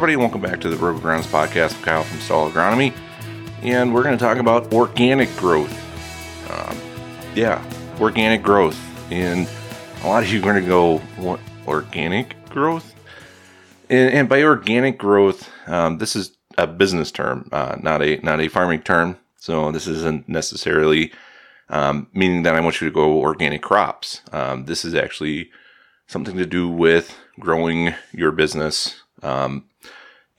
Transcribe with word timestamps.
everybody, 0.00 0.16
welcome 0.16 0.40
back 0.40 0.58
to 0.58 0.70
the 0.70 0.76
RoboGrounds 0.76 1.26
podcast 1.26 1.76
with 1.76 1.82
Kyle 1.82 2.02
from 2.02 2.20
Stall 2.20 2.50
Agronomy. 2.50 2.94
And 3.60 3.92
we're 3.92 4.02
going 4.02 4.16
to 4.16 4.24
talk 4.24 4.38
about 4.38 4.72
organic 4.72 5.28
growth. 5.36 5.70
Um, 6.50 6.74
yeah, 7.34 7.62
organic 8.00 8.42
growth. 8.42 8.80
And 9.12 9.46
a 10.02 10.08
lot 10.08 10.22
of 10.22 10.30
you 10.30 10.38
are 10.38 10.42
going 10.42 10.62
to 10.62 10.66
go, 10.66 10.96
what, 11.18 11.38
organic 11.66 12.34
growth? 12.48 12.94
And, 13.90 14.10
and 14.14 14.26
by 14.26 14.42
organic 14.42 14.96
growth, 14.96 15.50
um, 15.66 15.98
this 15.98 16.16
is 16.16 16.34
a 16.56 16.66
business 16.66 17.12
term, 17.12 17.50
uh, 17.52 17.76
not 17.82 18.00
a 18.00 18.20
not 18.22 18.40
a 18.40 18.48
farming 18.48 18.80
term. 18.80 19.18
So 19.36 19.70
this 19.70 19.86
isn't 19.86 20.26
necessarily 20.26 21.12
um, 21.68 22.06
meaning 22.14 22.44
that 22.44 22.54
I 22.54 22.60
want 22.60 22.80
you 22.80 22.88
to 22.88 22.94
go 22.94 23.18
organic 23.18 23.60
crops. 23.60 24.22
Um, 24.32 24.64
this 24.64 24.82
is 24.82 24.94
actually 24.94 25.50
something 26.06 26.38
to 26.38 26.46
do 26.46 26.70
with 26.70 27.14
growing 27.38 27.92
your 28.12 28.32
business. 28.32 29.02
Um, 29.22 29.66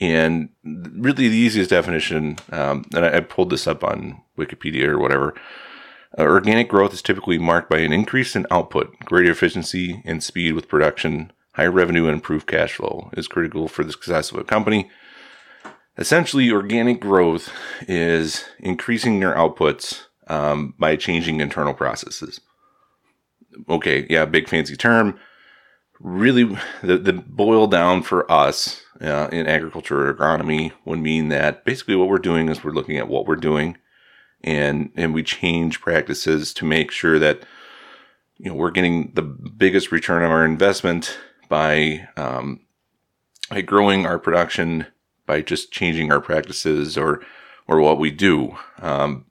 and 0.01 0.49
really, 0.63 1.29
the 1.29 1.37
easiest 1.37 1.69
definition, 1.69 2.37
um, 2.51 2.83
and 2.93 3.05
I, 3.05 3.17
I, 3.17 3.19
pulled 3.19 3.51
this 3.51 3.67
up 3.67 3.83
on 3.83 4.19
Wikipedia 4.35 4.87
or 4.87 4.97
whatever. 4.97 5.35
Uh, 6.17 6.23
organic 6.23 6.67
growth 6.67 6.91
is 6.91 7.03
typically 7.03 7.37
marked 7.37 7.69
by 7.69 7.77
an 7.77 7.93
increase 7.93 8.35
in 8.35 8.47
output, 8.49 8.97
greater 9.05 9.31
efficiency 9.31 10.01
and 10.03 10.23
speed 10.23 10.53
with 10.53 10.67
production, 10.67 11.31
higher 11.53 11.71
revenue, 11.71 12.05
and 12.05 12.15
improved 12.15 12.47
cash 12.47 12.73
flow 12.73 13.11
is 13.15 13.27
critical 13.27 13.67
for 13.67 13.83
the 13.83 13.91
success 13.91 14.31
of 14.31 14.37
a 14.39 14.43
company. 14.43 14.89
Essentially, 15.99 16.51
organic 16.51 16.99
growth 16.99 17.53
is 17.87 18.43
increasing 18.59 19.21
your 19.21 19.35
outputs 19.35 20.05
um, 20.27 20.73
by 20.79 20.95
changing 20.95 21.39
internal 21.39 21.75
processes. 21.75 22.41
Okay, 23.69 24.07
yeah, 24.09 24.25
big 24.25 24.49
fancy 24.49 24.75
term 24.75 25.19
really 26.03 26.57
the, 26.81 26.97
the 26.97 27.13
boil 27.13 27.67
down 27.67 28.01
for 28.01 28.29
us 28.31 28.80
uh, 29.01 29.27
in 29.31 29.47
agriculture 29.47 30.07
or 30.07 30.13
agronomy 30.13 30.71
would 30.85 30.99
mean 30.99 31.29
that 31.29 31.65
basically 31.65 31.95
what 31.95 32.07
we're 32.07 32.17
doing 32.17 32.49
is 32.49 32.63
we're 32.63 32.71
looking 32.71 32.97
at 32.97 33.07
what 33.07 33.25
we're 33.25 33.35
doing 33.35 33.77
and 34.43 34.91
and 34.95 35.13
we 35.13 35.23
change 35.23 35.81
practices 35.81 36.53
to 36.53 36.65
make 36.65 36.91
sure 36.91 37.19
that 37.19 37.43
you 38.37 38.49
know 38.49 38.55
we're 38.55 38.71
getting 38.71 39.11
the 39.13 39.21
biggest 39.21 39.91
return 39.91 40.23
on 40.23 40.31
our 40.31 40.45
investment 40.45 41.17
by 41.49 42.07
um, 42.17 42.61
by 43.49 43.61
growing 43.61 44.05
our 44.05 44.19
production 44.19 44.85
by 45.25 45.41
just 45.41 45.71
changing 45.71 46.11
our 46.11 46.21
practices 46.21 46.97
or 46.97 47.21
or 47.67 47.79
what 47.79 47.99
we 47.99 48.11
do. 48.11 48.57
Um, 48.79 49.25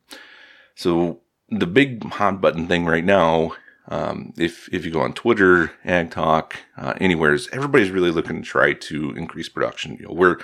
so 0.74 1.20
the 1.48 1.66
big 1.66 2.04
hot 2.04 2.40
button 2.40 2.66
thing 2.68 2.86
right 2.86 3.04
now 3.04 3.52
um, 3.90 4.32
if 4.38 4.72
if 4.72 4.84
you 4.84 4.92
go 4.92 5.00
on 5.00 5.12
Twitter, 5.12 5.72
Ag 5.84 6.10
Talk, 6.12 6.56
uh, 6.76 6.94
anywheres, 7.00 7.48
everybody's 7.52 7.90
really 7.90 8.12
looking 8.12 8.40
to 8.40 8.48
try 8.48 8.72
to 8.72 9.10
increase 9.16 9.48
production. 9.48 9.96
You 9.98 10.06
know, 10.06 10.14
we're 10.14 10.38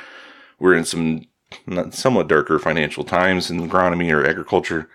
we're 0.59 0.75
in 0.75 0.85
some 0.85 1.23
somewhat 1.91 2.29
darker 2.29 2.59
financial 2.59 3.05
times 3.05 3.51
in 3.51 3.61
agronomy 3.61 4.13
or 4.13 4.27
agriculture, 4.27 4.89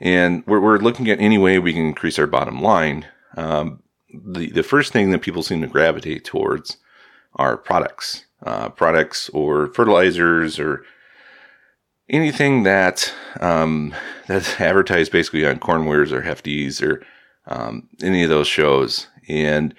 and 0.00 0.44
we're 0.46 0.60
we're 0.60 0.78
looking 0.78 1.10
at 1.10 1.20
any 1.20 1.38
way 1.38 1.58
we 1.58 1.72
can 1.72 1.84
increase 1.86 2.18
our 2.20 2.28
bottom 2.28 2.62
line. 2.62 3.06
Um, 3.36 3.82
the 4.14 4.50
the 4.50 4.62
first 4.62 4.92
thing 4.92 5.10
that 5.10 5.22
people 5.22 5.42
seem 5.42 5.60
to 5.62 5.66
gravitate 5.66 6.24
towards 6.24 6.76
are 7.34 7.56
products, 7.56 8.26
uh, 8.46 8.68
products 8.68 9.28
or 9.30 9.66
fertilizers 9.68 10.60
or 10.60 10.84
anything 12.08 12.62
that 12.62 13.12
um, 13.40 13.92
that's 14.28 14.60
advertised 14.60 15.10
basically 15.10 15.44
on 15.44 15.58
Corn 15.58 15.84
Warriors 15.84 16.12
or 16.12 16.22
hefties 16.22 16.80
or 16.80 17.04
um, 17.46 17.88
any 18.02 18.22
of 18.22 18.30
those 18.30 18.48
shows. 18.48 19.08
And 19.28 19.74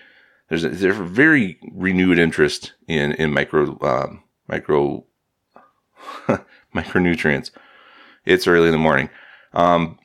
there's 0.50 0.64
a, 0.64 0.70
there's 0.70 1.00
a 1.00 1.04
very 1.04 1.60
renewed 1.72 2.20
interest 2.20 2.74
in 2.88 3.14
in 3.14 3.34
micro 3.34 3.78
um, 3.82 4.24
micro 4.48 5.06
micronutrients. 6.76 7.52
It's 8.26 8.48
early 8.48 8.68
in 8.68 8.72
the 8.72 8.78
morning. 8.78 9.10
Um, 9.54 10.00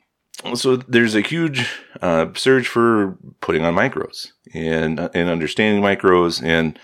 so 0.55 0.77
there's 0.77 1.15
a 1.15 1.21
huge 1.21 1.69
uh, 2.01 2.27
surge 2.33 2.67
for 2.67 3.17
putting 3.41 3.63
on 3.65 3.75
micros 3.75 4.31
and 4.53 4.99
and 5.13 5.29
understanding 5.29 5.83
micros 5.83 6.43
and 6.43 6.79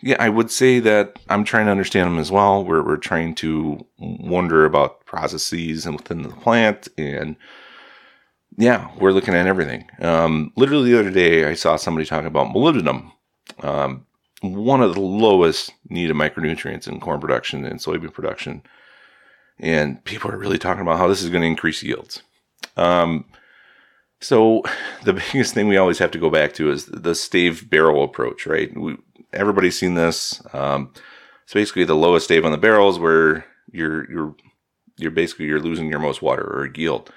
yeah, 0.00 0.16
I 0.18 0.28
would 0.28 0.50
say 0.50 0.80
that 0.80 1.18
I'm 1.30 1.44
trying 1.44 1.64
to 1.64 1.70
understand 1.70 2.10
them 2.10 2.18
as 2.18 2.30
well. 2.30 2.64
We're 2.64 2.82
we're 2.82 2.96
trying 2.96 3.34
to 3.36 3.86
wonder 3.98 4.64
about 4.64 5.04
processes 5.06 5.86
and 5.86 5.96
within 5.96 6.22
the 6.22 6.28
plant 6.28 6.88
and 6.98 7.36
yeah, 8.56 8.90
we're 8.98 9.12
looking 9.12 9.34
at 9.34 9.46
everything. 9.46 9.88
Um, 10.00 10.52
literally 10.56 10.92
the 10.92 11.00
other 11.00 11.10
day, 11.10 11.44
I 11.44 11.54
saw 11.54 11.76
somebody 11.76 12.06
talking 12.06 12.26
about 12.26 12.54
molybdenum, 12.54 13.10
um, 13.62 14.06
one 14.42 14.82
of 14.82 14.94
the 14.94 15.00
lowest 15.00 15.72
needed 15.88 16.14
micronutrients 16.14 16.86
in 16.86 17.00
corn 17.00 17.20
production 17.20 17.64
and 17.64 17.80
soybean 17.80 18.12
production. 18.12 18.62
And 19.58 20.04
people 20.04 20.30
are 20.30 20.38
really 20.38 20.58
talking 20.58 20.82
about 20.82 20.98
how 20.98 21.08
this 21.08 21.22
is 21.22 21.30
going 21.30 21.42
to 21.42 21.48
increase 21.48 21.82
yields. 21.82 22.22
Um, 22.76 23.24
so 24.20 24.62
the 25.04 25.12
biggest 25.32 25.54
thing 25.54 25.68
we 25.68 25.76
always 25.76 25.98
have 25.98 26.10
to 26.12 26.18
go 26.18 26.30
back 26.30 26.52
to 26.54 26.70
is 26.70 26.86
the 26.86 27.14
stave 27.14 27.70
barrel 27.70 28.04
approach, 28.04 28.46
right? 28.46 28.76
We, 28.76 28.96
everybody's 29.32 29.78
seen 29.78 29.94
this. 29.94 30.42
Um, 30.52 30.92
it's 31.44 31.54
basically 31.54 31.84
the 31.84 31.96
lowest 31.96 32.24
stave 32.24 32.44
on 32.44 32.52
the 32.52 32.58
barrels 32.58 32.98
where 32.98 33.44
you're 33.70 34.10
you're 34.10 34.34
you're 34.96 35.10
basically 35.10 35.46
you're 35.46 35.60
losing 35.60 35.88
your 35.88 35.98
most 35.98 36.22
water 36.22 36.44
or 36.44 36.70
yield. 36.74 37.12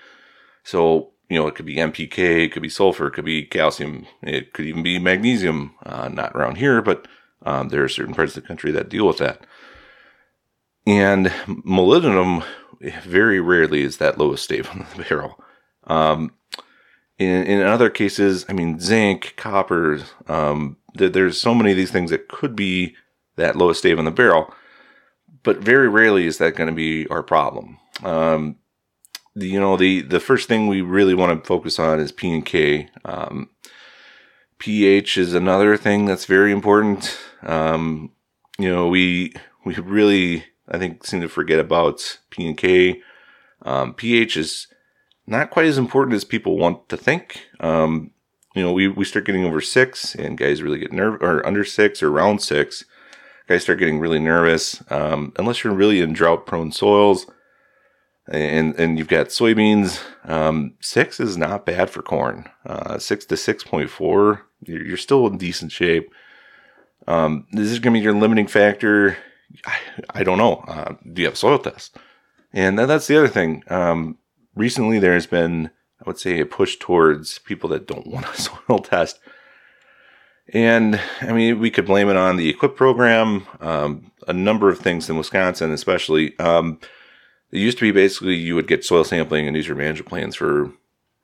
So 0.64 1.12
you 1.30 1.38
know, 1.38 1.48
it 1.48 1.56
could 1.56 1.66
be 1.66 1.76
NPK, 1.76 2.46
it 2.46 2.52
could 2.52 2.62
be 2.62 2.70
sulfur, 2.70 3.08
it 3.08 3.12
could 3.12 3.26
be 3.26 3.44
calcium, 3.44 4.06
it 4.22 4.54
could 4.54 4.66
even 4.66 4.84
be 4.84 5.00
magnesium. 5.00 5.76
Uh, 5.86 6.08
not 6.08 6.34
around 6.36 6.58
here, 6.58 6.82
but 6.82 7.08
um, 7.46 7.70
there 7.70 7.84
are 7.84 7.90
certain 7.90 8.14
parts 8.14 8.36
of 8.36 8.44
the 8.44 8.48
country 8.48 8.72
that 8.72 8.90
deal 8.90 9.08
with 9.08 9.18
that. 9.18 9.46
And 10.86 11.28
molybdenum 11.48 12.46
very 13.04 13.42
rarely 13.42 13.82
is 13.82 13.98
that 13.98 14.18
lowest 14.18 14.46
stave 14.46 14.70
on 14.70 14.86
the 14.96 15.04
barrel. 15.04 15.44
Um, 15.86 16.34
in, 17.18 17.44
in 17.46 17.62
other 17.62 17.90
cases, 17.90 18.46
I 18.48 18.54
mean, 18.54 18.80
zinc, 18.80 19.34
copper, 19.38 20.02
um, 20.28 20.78
th- 20.98 21.14
there's 21.14 21.42
so 21.42 21.54
many 21.54 21.72
of 21.72 21.78
these 21.78 21.92
things 21.92 22.12
that 22.12 22.30
could 22.30 22.56
be 22.56 22.96
that 23.36 23.56
lowest 23.56 23.80
stave 23.80 24.00
on 24.00 24.06
the 24.06 24.12
barrel, 24.12 24.54
but 25.44 25.58
very 25.58 25.90
rarely 25.90 26.26
is 26.26 26.38
that 26.38 26.56
going 26.56 26.70
to 26.70 26.76
be 26.76 27.08
our 27.08 27.24
problem. 27.24 27.80
Um, 28.04 28.58
you 29.46 29.60
know 29.60 29.78
the 29.78 30.02
the 30.02 30.20
first 30.20 30.48
thing 30.48 30.68
we 30.68 30.82
really 30.82 31.14
want 31.14 31.44
to 31.44 31.48
focus 31.48 31.80
on 31.80 32.00
is 32.00 32.12
P 32.12 32.32
and 32.32 32.46
K. 32.46 32.90
Um, 33.06 33.50
pH 34.60 35.18
is 35.18 35.34
another 35.34 35.78
thing 35.78 36.06
that's 36.06 36.26
very 36.26 36.52
important. 36.52 37.18
Um, 37.44 38.12
you 38.58 38.70
know 38.70 38.88
we 38.88 39.34
we 39.66 39.76
really 39.76 40.46
I 40.68 40.78
think 40.78 41.06
seem 41.06 41.22
to 41.22 41.30
forget 41.30 41.60
about 41.60 42.20
P 42.30 42.48
and 42.48 42.58
K. 42.58 43.02
Um, 43.64 43.94
pH 43.94 44.38
is 44.38 44.68
not 45.26 45.52
quite 45.52 45.66
as 45.66 45.78
important 45.78 46.16
as 46.16 46.24
people 46.24 46.58
want 46.58 46.90
to 46.90 46.98
think. 46.98 47.42
Um, 47.60 48.12
you 48.56 48.64
know 48.64 48.72
we 48.72 48.88
we 48.88 49.06
start 49.06 49.26
getting 49.26 49.46
over 49.46 49.62
six 49.62 50.16
and 50.16 50.38
guys 50.38 50.64
really 50.64 50.80
get 50.80 50.92
nervous 50.92 51.20
or 51.22 51.46
under 51.46 51.64
six 51.64 52.02
or 52.02 52.10
around 52.10 52.42
six. 52.42 52.86
Guys 53.48 53.64
start 53.64 53.80
getting 53.80 54.00
really 54.00 54.20
nervous 54.20 54.84
um, 54.92 55.32
unless 55.38 55.64
you're 55.64 55.74
really 55.74 56.02
in 56.02 56.12
drought 56.12 56.46
prone 56.46 56.72
soils 56.72 57.28
and 58.28 58.76
and 58.80 58.98
you've 58.98 59.08
got 59.08 59.28
soybeans. 59.28 60.02
Um, 60.26 60.74
six 60.80 61.20
is 61.20 61.38
not 61.38 61.66
bad 61.66 61.90
for 61.90 62.02
corn. 62.02 62.50
Uh, 62.66 62.98
six 62.98 63.26
to 63.26 63.38
six 63.38 63.64
point 63.64 63.90
four, 63.90 64.46
you're, 64.64 64.98
still 64.98 65.26
in 65.28 65.38
decent 65.38 65.72
shape. 65.72 66.14
Um, 67.08 67.48
this 67.52 67.72
is 67.72 67.80
going 67.80 67.94
to 67.94 68.00
be 68.00 68.04
your 68.04 68.14
limiting 68.14 68.48
factor. 68.48 69.18
I, 69.66 69.78
I 70.10 70.24
don't 70.24 70.38
know. 70.38 70.56
Uh, 70.68 70.96
do 71.14 71.22
you 71.22 71.28
have 71.28 71.38
soil 71.38 71.58
tests? 71.58 71.98
And 72.54 72.78
that's 72.78 73.08
the 73.08 73.18
other 73.18 73.28
thing. 73.28 73.64
Um, 73.68 74.18
recently, 74.56 75.00
there's 75.00 75.28
been, 75.28 75.70
I 76.02 76.04
would 76.06 76.20
say, 76.20 76.40
a 76.40 76.46
push 76.46 76.78
towards 76.78 77.40
people 77.40 77.70
that 77.70 77.88
don't 77.88 78.08
want 78.12 78.26
a 78.26 78.42
soil 78.42 78.80
test. 78.80 79.20
And 80.54 81.00
I 81.22 81.34
mean, 81.34 81.60
we 81.60 81.72
could 81.72 81.86
blame 81.86 82.10
it 82.10 82.16
on 82.16 82.38
the 82.38 82.54
EQIP 82.54 82.76
program, 82.76 83.46
um, 83.60 84.12
a 84.28 84.34
number 84.34 84.70
of 84.70 84.80
things 84.80 85.10
in 85.10 85.18
Wisconsin, 85.18 85.72
especially. 85.72 86.38
Um, 86.40 86.80
it 87.52 87.60
used 87.60 87.78
to 87.80 87.86
be 87.86 87.92
basically 87.92 88.36
you 88.36 88.56
would 88.56 88.68
get 88.68 88.86
soil 88.86 89.04
sampling 89.04 89.48
and 89.48 89.56
use 89.56 89.68
your 89.68 89.78
management 89.78 90.10
plans 90.10 90.36
for 90.36 90.72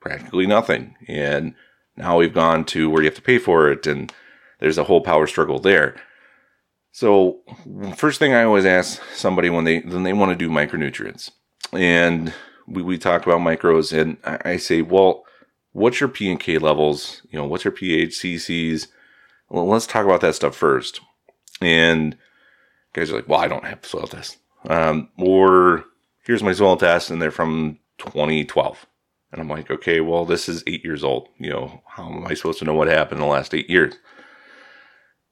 practically 0.00 0.46
nothing. 0.46 0.96
And 1.08 1.54
now 1.96 2.18
we've 2.18 2.34
gone 2.34 2.64
to 2.66 2.88
where 2.90 3.02
you 3.02 3.08
have 3.08 3.16
to 3.16 3.22
pay 3.22 3.38
for 3.38 3.70
it, 3.70 3.86
and 3.86 4.12
there's 4.60 4.78
a 4.78 4.84
whole 4.84 5.00
power 5.00 5.26
struggle 5.26 5.58
there. 5.58 5.96
So, 6.92 7.40
first 7.96 8.18
thing 8.18 8.34
I 8.34 8.44
always 8.44 8.64
ask 8.64 9.02
somebody 9.14 9.50
when 9.50 9.64
they 9.64 9.80
when 9.80 10.04
they 10.04 10.12
want 10.12 10.30
to 10.30 10.36
do 10.36 10.48
micronutrients, 10.48 11.30
and 11.72 12.32
we, 12.66 12.82
we 12.82 12.98
talk 12.98 13.26
about 13.26 13.40
micros, 13.40 13.96
and 13.96 14.16
I, 14.24 14.52
I 14.52 14.56
say, 14.58 14.82
well, 14.82 15.24
what's 15.72 16.00
your 16.00 16.08
P 16.08 16.30
and 16.30 16.40
K 16.40 16.58
levels? 16.58 17.22
You 17.30 17.38
know, 17.38 17.46
what's 17.46 17.64
your 17.64 17.72
pH, 17.72 18.10
CCs? 18.10 18.86
Well, 19.50 19.66
let's 19.66 19.86
talk 19.86 20.04
about 20.04 20.20
that 20.22 20.34
stuff 20.34 20.56
first. 20.56 21.00
And 21.60 22.16
guys 22.92 23.10
are 23.10 23.16
like, 23.16 23.28
well, 23.28 23.40
I 23.40 23.48
don't 23.48 23.66
have 23.66 23.84
soil 23.84 24.06
tests. 24.06 24.38
Um, 24.68 25.10
or 25.18 25.84
here's 26.24 26.42
my 26.42 26.52
soil 26.52 26.76
test, 26.76 27.10
and 27.10 27.20
they're 27.20 27.30
from 27.30 27.78
2012. 27.98 28.86
And 29.32 29.40
I'm 29.40 29.48
like, 29.48 29.70
okay, 29.70 30.00
well, 30.00 30.24
this 30.24 30.48
is 30.48 30.62
eight 30.66 30.84
years 30.84 31.02
old. 31.02 31.28
You 31.38 31.50
know, 31.50 31.82
how 31.86 32.08
am 32.08 32.26
I 32.26 32.34
supposed 32.34 32.60
to 32.60 32.64
know 32.64 32.74
what 32.74 32.88
happened 32.88 33.20
in 33.20 33.26
the 33.26 33.32
last 33.32 33.54
eight 33.54 33.68
years? 33.68 33.94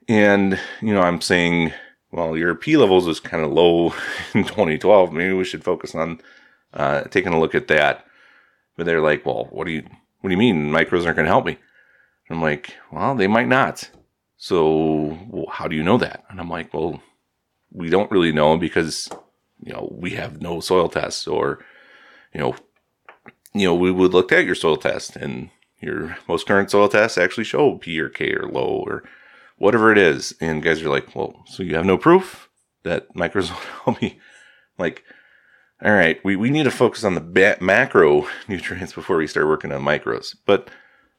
And, 0.09 0.59
you 0.81 0.93
know, 0.93 1.03
I'm 1.03 1.21
saying, 1.21 1.73
well, 2.11 2.37
your 2.37 2.55
P 2.55 2.77
levels 2.77 3.07
is 3.07 3.21
kind 3.21 3.45
of 3.45 3.53
low 3.53 3.95
in 4.35 4.45
2012. 4.45 5.13
Maybe 5.13 5.33
we 5.33 5.45
should 5.45 5.65
focus 5.65 5.95
on 5.95 6.21
uh, 6.75 7.03
taking 7.05 7.33
a 7.33 7.41
look 7.41 7.55
at 7.55 7.69
that. 7.69 8.05
But 8.77 8.87
they're 8.87 9.01
like, 9.01 9.25
well, 9.25 9.49
what 9.51 9.67
do 9.67 9.73
you 9.73 9.85
what 10.21 10.29
do 10.29 10.35
you 10.35 10.39
mean 10.39 10.71
micros 10.71 11.05
aren't 11.05 11.17
going 11.17 11.27
to 11.27 11.33
help 11.33 11.45
me? 11.45 11.59
And 12.29 12.39
I'm 12.39 12.43
like, 12.43 12.75
well, 12.91 13.15
they 13.15 13.27
might 13.27 13.49
not. 13.49 13.91
So 14.37 15.19
well, 15.29 15.47
how 15.51 15.69
do 15.69 15.77
you 15.77 15.83
know 15.83 15.99
that? 15.99 16.25
And 16.31 16.41
I'm 16.41 16.49
like, 16.49 16.73
well, 16.73 17.03
we 17.71 17.91
don't 17.91 18.11
really 18.11 18.33
know 18.33 18.57
because 18.57 19.11
you 19.63 19.73
know 19.73 19.89
we 19.93 20.11
have 20.11 20.41
no 20.41 20.61
soil 20.61 20.89
tests 20.89 21.27
or 21.27 21.65
you 22.35 22.41
know 22.41 22.55
you 23.55 23.67
know 23.67 23.75
we 23.75 23.91
would 23.91 24.13
look 24.13 24.33
at 24.33 24.45
your 24.45 24.55
soil 24.55 24.77
test 24.77 25.17
and 25.17 25.51
your 25.81 26.17
most 26.29 26.47
current 26.47 26.71
soil 26.71 26.89
tests 26.89 27.19
actually 27.19 27.45
show 27.45 27.77
P 27.77 27.99
or 28.01 28.09
K 28.09 28.33
or 28.33 28.49
low 28.49 28.85
or 28.87 29.03
whatever 29.59 29.93
it 29.93 29.99
is. 29.99 30.35
And 30.41 30.63
guys 30.63 30.83
are 30.83 30.89
like, 30.89 31.15
well, 31.15 31.45
so 31.47 31.63
you 31.63 31.75
have 31.75 31.85
no 31.85 31.99
proof 31.99 32.49
that 32.85 33.13
micros 33.15 33.51
will 33.51 33.57
help 33.85 34.03
me? 34.03 34.19
Like, 34.79 35.05
all 35.85 35.93
right, 35.93 36.23
we, 36.25 36.37
we 36.37 36.51
need 36.51 36.65
to 36.65 36.71
focus 36.71 37.05
on 37.05 37.15
the 37.15 37.21
ba- 37.21 37.59
macro 37.61 38.27
nutrients 38.49 38.93
before 38.93 39.17
we 39.17 39.27
start 39.27 39.47
working 39.47 39.73
on 39.73 39.83
micros. 39.83 40.37
But 40.47 40.69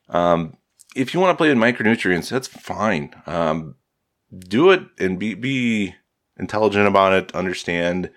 um, 0.10 0.58
if 0.96 1.14
you 1.14 1.20
want 1.20 1.32
to 1.32 1.38
play 1.38 1.50
with 1.50 1.58
micronutrients, 1.58 2.30
that's 2.30 2.48
fine. 2.48 3.14
Um, 3.28 3.76
do 4.38 4.72
it 4.72 4.82
and 4.98 5.20
be 5.20 5.36
be 5.36 5.96
intelligent 6.38 6.88
about 6.88 7.14
it. 7.14 7.36
Understand 7.36 8.10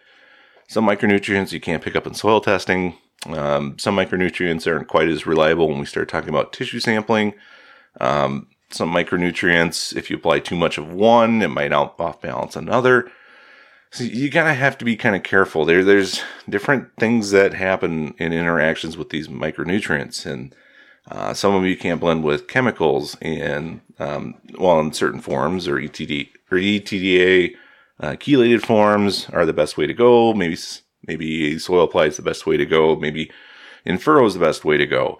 some 0.68 0.86
micronutrients 0.86 1.52
you 1.52 1.60
can't 1.60 1.82
pick 1.82 1.96
up 1.96 2.06
in 2.06 2.14
soil 2.14 2.40
testing. 2.40 2.96
Um, 3.26 3.78
some 3.78 3.96
micronutrients 3.96 4.66
aren't 4.66 4.88
quite 4.88 5.08
as 5.08 5.26
reliable 5.26 5.68
when 5.68 5.78
we 5.78 5.86
start 5.86 6.08
talking 6.08 6.28
about 6.28 6.52
tissue 6.52 6.80
sampling. 6.80 7.34
Um, 8.00 8.48
some 8.70 8.92
micronutrients, 8.92 9.96
if 9.96 10.10
you 10.10 10.16
apply 10.16 10.40
too 10.40 10.56
much 10.56 10.78
of 10.78 10.92
one, 10.92 11.42
it 11.42 11.48
might 11.48 11.72
out 11.72 11.94
off 11.98 12.20
balance 12.20 12.56
another. 12.56 13.10
So 13.90 14.04
you 14.04 14.28
gotta 14.28 14.54
have 14.54 14.76
to 14.78 14.84
be 14.84 14.96
kind 14.96 15.14
of 15.16 15.22
careful. 15.22 15.64
There, 15.64 15.84
there's 15.84 16.22
different 16.48 16.88
things 16.98 17.30
that 17.30 17.54
happen 17.54 18.14
in 18.18 18.32
interactions 18.32 18.96
with 18.96 19.10
these 19.10 19.28
micronutrients, 19.28 20.26
and 20.26 20.54
uh, 21.10 21.32
some 21.32 21.54
of 21.54 21.64
you 21.64 21.76
can't 21.76 22.00
blend 22.00 22.24
with 22.24 22.48
chemicals, 22.48 23.16
and 23.22 23.80
um, 23.98 24.34
well, 24.58 24.80
in 24.80 24.92
certain 24.92 25.20
forms 25.20 25.68
or 25.68 25.76
ETD 25.76 26.28
or 26.50 26.58
ETDA 26.58 27.54
uh, 28.00 28.12
chelated 28.12 28.64
forms 28.64 29.28
are 29.30 29.46
the 29.46 29.52
best 29.52 29.76
way 29.76 29.86
to 29.86 29.94
go. 29.94 30.34
Maybe 30.34 30.58
maybe 31.06 31.58
soil 31.58 31.84
apply 31.84 32.06
is 32.06 32.16
the 32.16 32.22
best 32.22 32.46
way 32.46 32.56
to 32.56 32.66
go. 32.66 32.96
Maybe 32.96 33.30
in 33.84 33.98
furrow 33.98 34.26
is 34.26 34.34
the 34.34 34.40
best 34.40 34.64
way 34.64 34.76
to 34.76 34.86
go. 34.86 35.18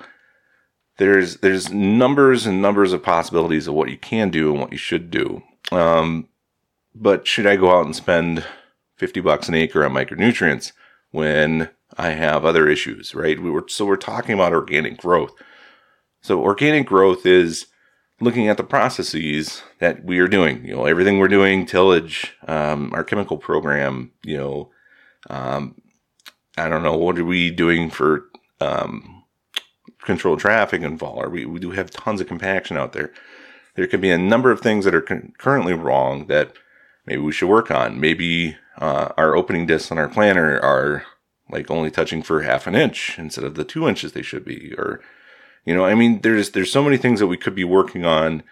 There's 0.99 1.39
there's 1.39 1.71
numbers 1.71 2.47
and 2.47 2.61
numbers 2.61 2.93
of 2.93 3.03
possibilities 3.03 3.67
of 3.67 3.75
what 3.75 3.91
you 3.91 3.99
can 3.99 4.31
do 4.31 4.53
and 4.53 4.61
what 4.61 4.73
you 4.73 4.79
should 4.79 5.11
do. 5.11 5.43
Um, 5.73 6.29
but 6.95 7.27
should 7.27 7.47
I 7.47 7.57
go 7.57 7.79
out 7.79 7.85
and 7.85 7.95
spend 7.95 8.45
50 8.97 9.21
bucks 9.21 9.49
an 9.49 9.55
acre 9.55 9.85
on 9.85 9.93
micronutrients 9.93 10.73
when 11.11 11.69
I 11.99 12.11
have 12.11 12.45
other 12.45 12.69
issues, 12.69 13.15
right? 13.15 13.41
We 13.41 13.51
were, 13.51 13.65
so 13.69 13.85
we're 13.85 13.97
talking 13.97 14.35
about 14.35 14.53
organic 14.53 14.99
growth. 14.99 15.33
So 16.23 16.43
organic 16.43 16.87
growth 16.87 17.27
is 17.27 17.67
looking 18.21 18.49
at 18.49 18.57
the 18.57 18.65
processes 18.65 19.63
that 19.79 20.05
we 20.05 20.19
are 20.19 20.29
doing, 20.29 20.65
you 20.65 20.75
know, 20.75 20.87
everything 20.87 21.19
we're 21.19 21.29
doing, 21.29 21.67
tillage, 21.67 22.35
um, 22.49 22.93
our 22.95 23.05
chemical 23.05 23.37
program, 23.37 24.11
you 24.23 24.37
know, 24.37 24.71
um, 25.29 25.81
I 26.57 26.69
don't 26.69 26.83
know, 26.83 26.97
what 26.97 27.19
are 27.19 27.25
we 27.25 27.51
doing 27.51 27.91
for, 27.91 28.27
um, 28.61 29.25
controlled 30.03 30.39
traffic 30.39 30.83
and 30.83 30.99
fall? 30.99 31.21
Are 31.21 31.29
we, 31.29 31.45
we 31.45 31.59
do 31.59 31.73
have 31.73 31.91
tons 31.91 32.21
of 32.21 32.29
compaction 32.29 32.77
out 32.77 32.93
there. 32.93 33.13
There 33.75 33.87
could 33.87 34.01
be 34.01 34.11
a 34.11 34.19
number 34.19 34.51
of 34.51 34.61
things 34.61 34.85
that 34.87 34.95
are 34.95 35.03
con- 35.03 35.35
currently 35.37 35.75
wrong 35.75 36.29
that 36.29 36.55
maybe 37.05 37.21
we 37.21 37.33
should 37.33 37.51
work 37.51 37.71
on. 37.71 38.01
Maybe 38.01 38.57
uh, 38.79 39.11
our 39.19 39.37
opening 39.37 39.67
discs 39.67 39.93
on 39.93 39.99
our 39.99 40.09
planter 40.09 40.63
are 40.65 41.05
like 41.51 41.71
only 41.71 41.91
touching 41.91 42.23
for 42.23 42.43
half 42.43 42.67
an 42.67 42.75
inch 42.75 43.19
instead 43.19 43.45
of 43.45 43.55
the 43.55 43.65
two 43.65 43.87
inches 43.87 44.13
they 44.13 44.23
should 44.23 44.45
be, 44.45 44.73
or 44.79 45.01
you 45.67 45.75
know, 45.75 45.85
I 45.85 45.95
mean, 45.95 46.21
there's 46.23 46.51
there's 46.53 46.73
so 46.73 46.83
many 46.83 46.97
things 46.97 47.21
that 47.21 47.27
we 47.27 47.37
could 47.37 47.55
be 47.55 47.65
working 47.65 48.07
on 48.07 48.43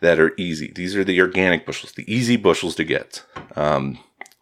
that 0.00 0.18
are 0.18 0.32
easy. 0.36 0.72
These 0.74 0.96
are 0.96 1.04
the 1.04 1.20
organic 1.20 1.66
bushels, 1.66 1.92
the 1.92 2.12
easy 2.12 2.36
bushels 2.36 2.74
to 2.76 2.84
get. 2.84 3.22
Um, 3.54 3.98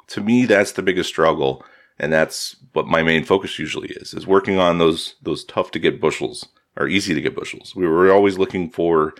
to 0.08 0.20
me, 0.20 0.44
that's 0.44 0.72
the 0.72 0.82
biggest 0.82 1.08
struggle, 1.08 1.64
and 1.98 2.12
that's 2.12 2.56
what 2.72 2.86
my 2.86 3.02
main 3.02 3.24
focus 3.24 3.58
usually 3.58 3.88
is: 3.88 4.14
is 4.14 4.26
working 4.26 4.58
on 4.58 4.78
those 4.78 5.16
those 5.20 5.44
tough 5.44 5.72
to 5.72 5.80
get 5.80 6.00
bushels 6.00 6.46
or 6.76 6.86
easy 6.86 7.14
to 7.14 7.20
get 7.20 7.34
bushels. 7.34 7.74
We 7.74 7.86
were 7.86 8.12
always 8.12 8.38
looking 8.38 8.70
for 8.70 9.14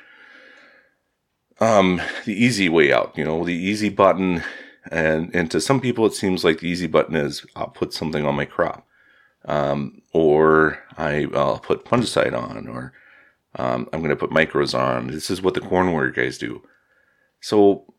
um, 1.60 2.00
the 2.24 2.32
easy 2.32 2.68
way 2.68 2.92
out, 2.92 3.16
you 3.16 3.24
know, 3.24 3.44
the 3.44 3.54
easy 3.54 3.88
button. 3.88 4.42
And, 4.90 5.34
and 5.34 5.50
to 5.50 5.60
some 5.60 5.80
people, 5.80 6.06
it 6.06 6.14
seems 6.14 6.42
like 6.42 6.60
the 6.60 6.68
easy 6.68 6.86
button 6.86 7.14
is 7.14 7.44
I'll 7.54 7.68
put 7.68 7.92
something 7.92 8.24
on 8.24 8.34
my 8.34 8.46
crop. 8.46 8.86
Um, 9.44 9.99
or 10.12 10.78
I, 10.96 11.26
will 11.26 11.58
put 11.58 11.84
fungicide 11.84 12.36
on, 12.36 12.68
or 12.68 12.92
um, 13.56 13.88
I'm 13.92 14.00
going 14.00 14.10
to 14.10 14.16
put 14.16 14.30
micros 14.30 14.78
on. 14.78 15.08
This 15.08 15.30
is 15.30 15.42
what 15.42 15.54
the 15.54 15.60
corn 15.60 15.92
warrior 15.92 16.10
guys 16.10 16.38
do. 16.38 16.62
So 17.40 17.92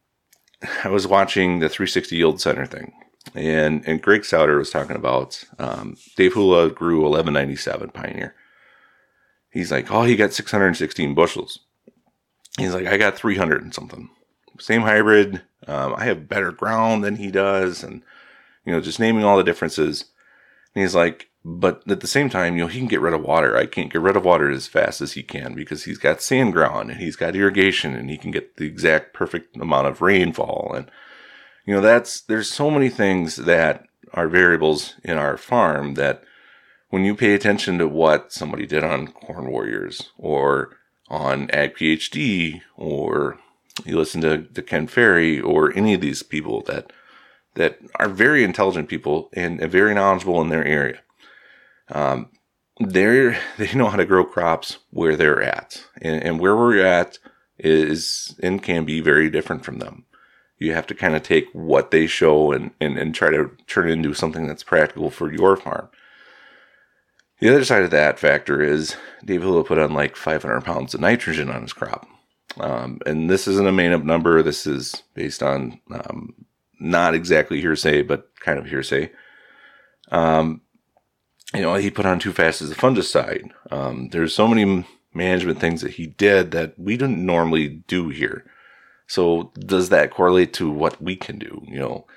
I 0.83 0.89
was 0.89 1.07
watching 1.07 1.59
the 1.59 1.69
360 1.69 2.15
Yield 2.15 2.41
Center 2.41 2.65
thing, 2.65 2.93
and 3.35 3.85
and 3.87 4.01
Greg 4.01 4.25
Sauder 4.25 4.57
was 4.57 4.69
talking 4.69 4.95
about 4.95 5.43
um, 5.59 5.97
Dave 6.15 6.33
Hula 6.33 6.69
grew 6.69 7.01
1197 7.01 7.89
Pioneer. 7.89 8.35
He's 9.51 9.71
like, 9.71 9.91
oh, 9.91 10.03
he 10.03 10.15
got 10.15 10.33
616 10.33 11.13
bushels. 11.13 11.59
He's 12.57 12.73
like, 12.73 12.87
I 12.87 12.97
got 12.97 13.17
300 13.17 13.61
and 13.61 13.73
something. 13.73 14.09
Same 14.59 14.81
hybrid. 14.81 15.41
Um, 15.67 15.93
I 15.97 16.05
have 16.05 16.29
better 16.29 16.51
ground 16.51 17.03
than 17.03 17.17
he 17.17 17.31
does. 17.31 17.83
And, 17.83 18.01
you 18.65 18.71
know, 18.71 18.81
just 18.81 18.99
naming 18.99 19.23
all 19.23 19.37
the 19.37 19.43
differences. 19.43 20.05
And 20.73 20.81
he's 20.81 20.95
like, 20.95 21.29
but 21.43 21.81
at 21.89 22.01
the 22.01 22.07
same 22.07 22.29
time, 22.29 22.55
you 22.55 22.63
know, 22.63 22.67
he 22.67 22.79
can 22.79 22.87
get 22.87 23.01
rid 23.01 23.13
of 23.13 23.23
water. 23.23 23.57
I 23.57 23.65
can't 23.65 23.91
get 23.91 24.01
rid 24.01 24.15
of 24.15 24.25
water 24.25 24.51
as 24.51 24.67
fast 24.67 25.01
as 25.01 25.13
he 25.13 25.23
can 25.23 25.55
because 25.55 25.85
he's 25.85 25.97
got 25.97 26.21
sand 26.21 26.53
ground 26.53 26.91
and 26.91 26.99
he's 26.99 27.15
got 27.15 27.35
irrigation 27.35 27.95
and 27.95 28.09
he 28.09 28.17
can 28.17 28.29
get 28.29 28.57
the 28.57 28.65
exact 28.65 29.13
perfect 29.13 29.57
amount 29.57 29.87
of 29.87 30.01
rainfall. 30.01 30.73
And, 30.75 30.91
you 31.65 31.73
know, 31.73 31.81
that's, 31.81 32.21
there's 32.21 32.51
so 32.51 32.69
many 32.69 32.89
things 32.89 33.37
that 33.37 33.87
are 34.13 34.27
variables 34.27 34.95
in 35.03 35.17
our 35.17 35.35
farm 35.35 35.95
that 35.95 36.23
when 36.89 37.05
you 37.05 37.15
pay 37.15 37.33
attention 37.33 37.79
to 37.79 37.87
what 37.87 38.31
somebody 38.31 38.67
did 38.67 38.83
on 38.83 39.07
Corn 39.07 39.49
Warriors 39.49 40.11
or 40.17 40.77
on 41.09 41.49
Ag 41.51 41.75
PhD 41.75 42.61
or 42.75 43.39
you 43.85 43.97
listen 43.97 44.21
to, 44.21 44.43
to 44.43 44.61
Ken 44.61 44.87
Ferrie 44.87 45.41
or 45.41 45.75
any 45.75 45.93
of 45.93 46.01
these 46.01 46.21
people 46.21 46.61
that 46.63 46.93
that 47.55 47.79
are 47.95 48.07
very 48.07 48.45
intelligent 48.45 48.87
people 48.87 49.29
and 49.33 49.59
very 49.59 49.93
knowledgeable 49.93 50.41
in 50.41 50.47
their 50.47 50.63
area. 50.63 51.01
Um, 51.89 52.29
they 52.79 53.37
they 53.57 53.73
know 53.73 53.89
how 53.89 53.97
to 53.97 54.05
grow 54.05 54.25
crops 54.25 54.79
where 54.89 55.15
they're 55.15 55.41
at, 55.41 55.83
and, 56.01 56.23
and 56.23 56.39
where 56.39 56.55
we're 56.55 56.85
at 56.85 57.19
is 57.57 58.35
and 58.41 58.61
can 58.61 58.85
be 58.85 58.99
very 58.99 59.29
different 59.29 59.63
from 59.63 59.79
them. 59.79 60.05
You 60.57 60.73
have 60.73 60.87
to 60.87 60.95
kind 60.95 61.15
of 61.15 61.23
take 61.23 61.47
what 61.53 61.91
they 61.91 62.05
show 62.05 62.51
and, 62.51 62.71
and, 62.79 62.97
and 62.97 63.15
try 63.15 63.31
to 63.31 63.51
turn 63.65 63.89
it 63.89 63.93
into 63.93 64.13
something 64.13 64.45
that's 64.45 64.63
practical 64.63 65.09
for 65.09 65.31
your 65.33 65.57
farm. 65.57 65.89
The 67.39 67.49
other 67.49 67.65
side 67.65 67.81
of 67.81 67.89
that 67.89 68.19
factor 68.19 68.61
is 68.61 68.95
Dave 69.25 69.41
Hula 69.41 69.63
put 69.63 69.79
on 69.79 69.95
like 69.95 70.15
500 70.15 70.61
pounds 70.61 70.93
of 70.93 71.01
nitrogen 71.01 71.49
on 71.49 71.63
his 71.63 71.73
crop. 71.73 72.07
Um, 72.59 72.99
and 73.07 73.29
this 73.29 73.47
isn't 73.47 73.67
a 73.67 73.71
made 73.71 73.93
up 73.93 74.03
number. 74.03 74.43
This 74.43 74.67
is 74.67 75.01
based 75.15 75.41
on 75.41 75.79
um, 75.89 76.35
not 76.79 77.15
exactly 77.15 77.59
hearsay, 77.59 78.03
but 78.03 78.29
kind 78.39 78.59
of 78.59 78.67
hearsay. 78.67 79.11
Um, 80.11 80.61
you 81.53 81.61
know, 81.61 81.75
he 81.75 81.91
put 81.91 82.05
on 82.05 82.19
too 82.19 82.33
fast 82.33 82.61
as 82.61 82.71
a 82.71 82.75
fungicide. 82.75 83.51
Um, 83.71 84.09
there's 84.09 84.33
so 84.33 84.47
many 84.47 84.85
management 85.13 85.59
things 85.59 85.81
that 85.81 85.91
he 85.91 86.07
did 86.07 86.51
that 86.51 86.77
we 86.79 86.97
don't 86.97 87.25
normally 87.25 87.67
do 87.87 88.09
here. 88.09 88.45
So 89.07 89.51
does 89.59 89.89
that 89.89 90.11
correlate 90.11 90.53
to 90.53 90.69
what 90.69 91.01
we 91.01 91.15
can 91.15 91.37
do? 91.37 91.61
You 91.67 91.79
know, 91.79 92.07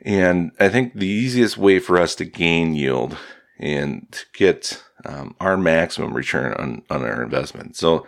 and 0.00 0.52
I 0.58 0.68
think 0.68 0.94
the 0.94 1.06
easiest 1.06 1.58
way 1.58 1.78
for 1.78 1.98
us 1.98 2.14
to 2.16 2.24
gain 2.24 2.74
yield 2.74 3.18
and 3.58 4.06
to 4.12 4.24
get 4.34 4.82
um, 5.04 5.34
our 5.40 5.56
maximum 5.56 6.14
return 6.14 6.54
on, 6.54 6.82
on 6.88 7.02
our 7.02 7.22
investment. 7.22 7.76
So 7.76 8.06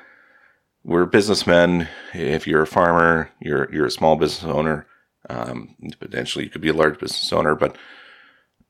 we're 0.85 1.07
businessmen. 1.07 1.88
If 2.14 2.47
you're 2.47 2.62
a 2.62 2.67
farmer, 2.67 3.31
you're 3.40 3.73
you're 3.73 3.87
a 3.87 3.90
small 3.90 4.17
business 4.17 4.50
owner. 4.50 4.87
Um, 5.28 5.75
potentially, 6.00 6.45
you 6.45 6.50
could 6.50 6.62
be 6.62 6.71
a 6.71 6.75
large 6.75 6.99
business 6.99 7.31
owner, 7.33 7.55
but 7.55 7.76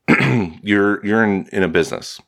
you're 0.63 1.05
you're 1.05 1.25
in, 1.25 1.49
in 1.53 1.63
a 1.63 1.69
business, 1.69 2.21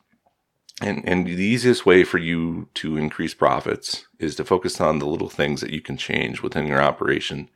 and 0.82 1.02
and 1.08 1.26
the 1.26 1.42
easiest 1.42 1.86
way 1.86 2.04
for 2.04 2.18
you 2.18 2.68
to 2.74 2.96
increase 2.96 3.34
profits 3.34 4.06
is 4.18 4.34
to 4.36 4.44
focus 4.44 4.80
on 4.80 4.98
the 4.98 5.06
little 5.06 5.30
things 5.30 5.60
that 5.60 5.70
you 5.70 5.80
can 5.80 5.96
change 5.96 6.42
within 6.42 6.66
your 6.66 6.82
operation 6.82 7.48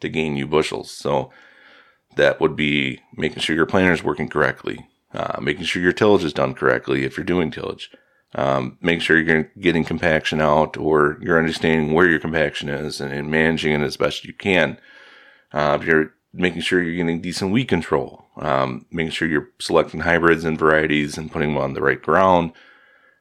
to 0.00 0.08
gain 0.08 0.36
you 0.36 0.46
bushels. 0.46 0.90
So 0.90 1.30
that 2.16 2.40
would 2.40 2.54
be 2.56 3.00
making 3.16 3.40
sure 3.40 3.56
your 3.56 3.66
planter 3.66 3.92
is 3.92 4.04
working 4.04 4.28
correctly, 4.28 4.86
uh, 5.14 5.40
making 5.40 5.64
sure 5.64 5.82
your 5.82 5.92
tillage 5.92 6.24
is 6.24 6.32
done 6.32 6.54
correctly 6.54 7.04
if 7.04 7.16
you're 7.16 7.24
doing 7.24 7.50
tillage. 7.50 7.90
Um, 8.34 8.78
make 8.80 9.02
sure 9.02 9.18
you're 9.18 9.50
getting 9.60 9.84
compaction 9.84 10.40
out 10.40 10.78
or 10.78 11.18
you're 11.20 11.38
understanding 11.38 11.92
where 11.92 12.08
your 12.08 12.18
compaction 12.18 12.70
is 12.70 13.00
and, 13.00 13.12
and 13.12 13.30
managing 13.30 13.72
it 13.72 13.84
as 13.84 13.98
best 13.98 14.24
you 14.24 14.32
can. 14.32 14.78
Uh, 15.52 15.76
if 15.80 15.86
you're 15.86 16.14
making 16.32 16.62
sure 16.62 16.82
you're 16.82 16.96
getting 16.96 17.20
decent 17.20 17.52
weed 17.52 17.66
control, 17.66 18.21
um, 18.36 18.86
making 18.90 19.10
sure 19.12 19.28
you're 19.28 19.50
selecting 19.58 20.00
hybrids 20.00 20.44
and 20.44 20.58
varieties 20.58 21.18
and 21.18 21.30
putting 21.30 21.54
them 21.54 21.62
on 21.62 21.74
the 21.74 21.82
right 21.82 22.00
ground, 22.00 22.52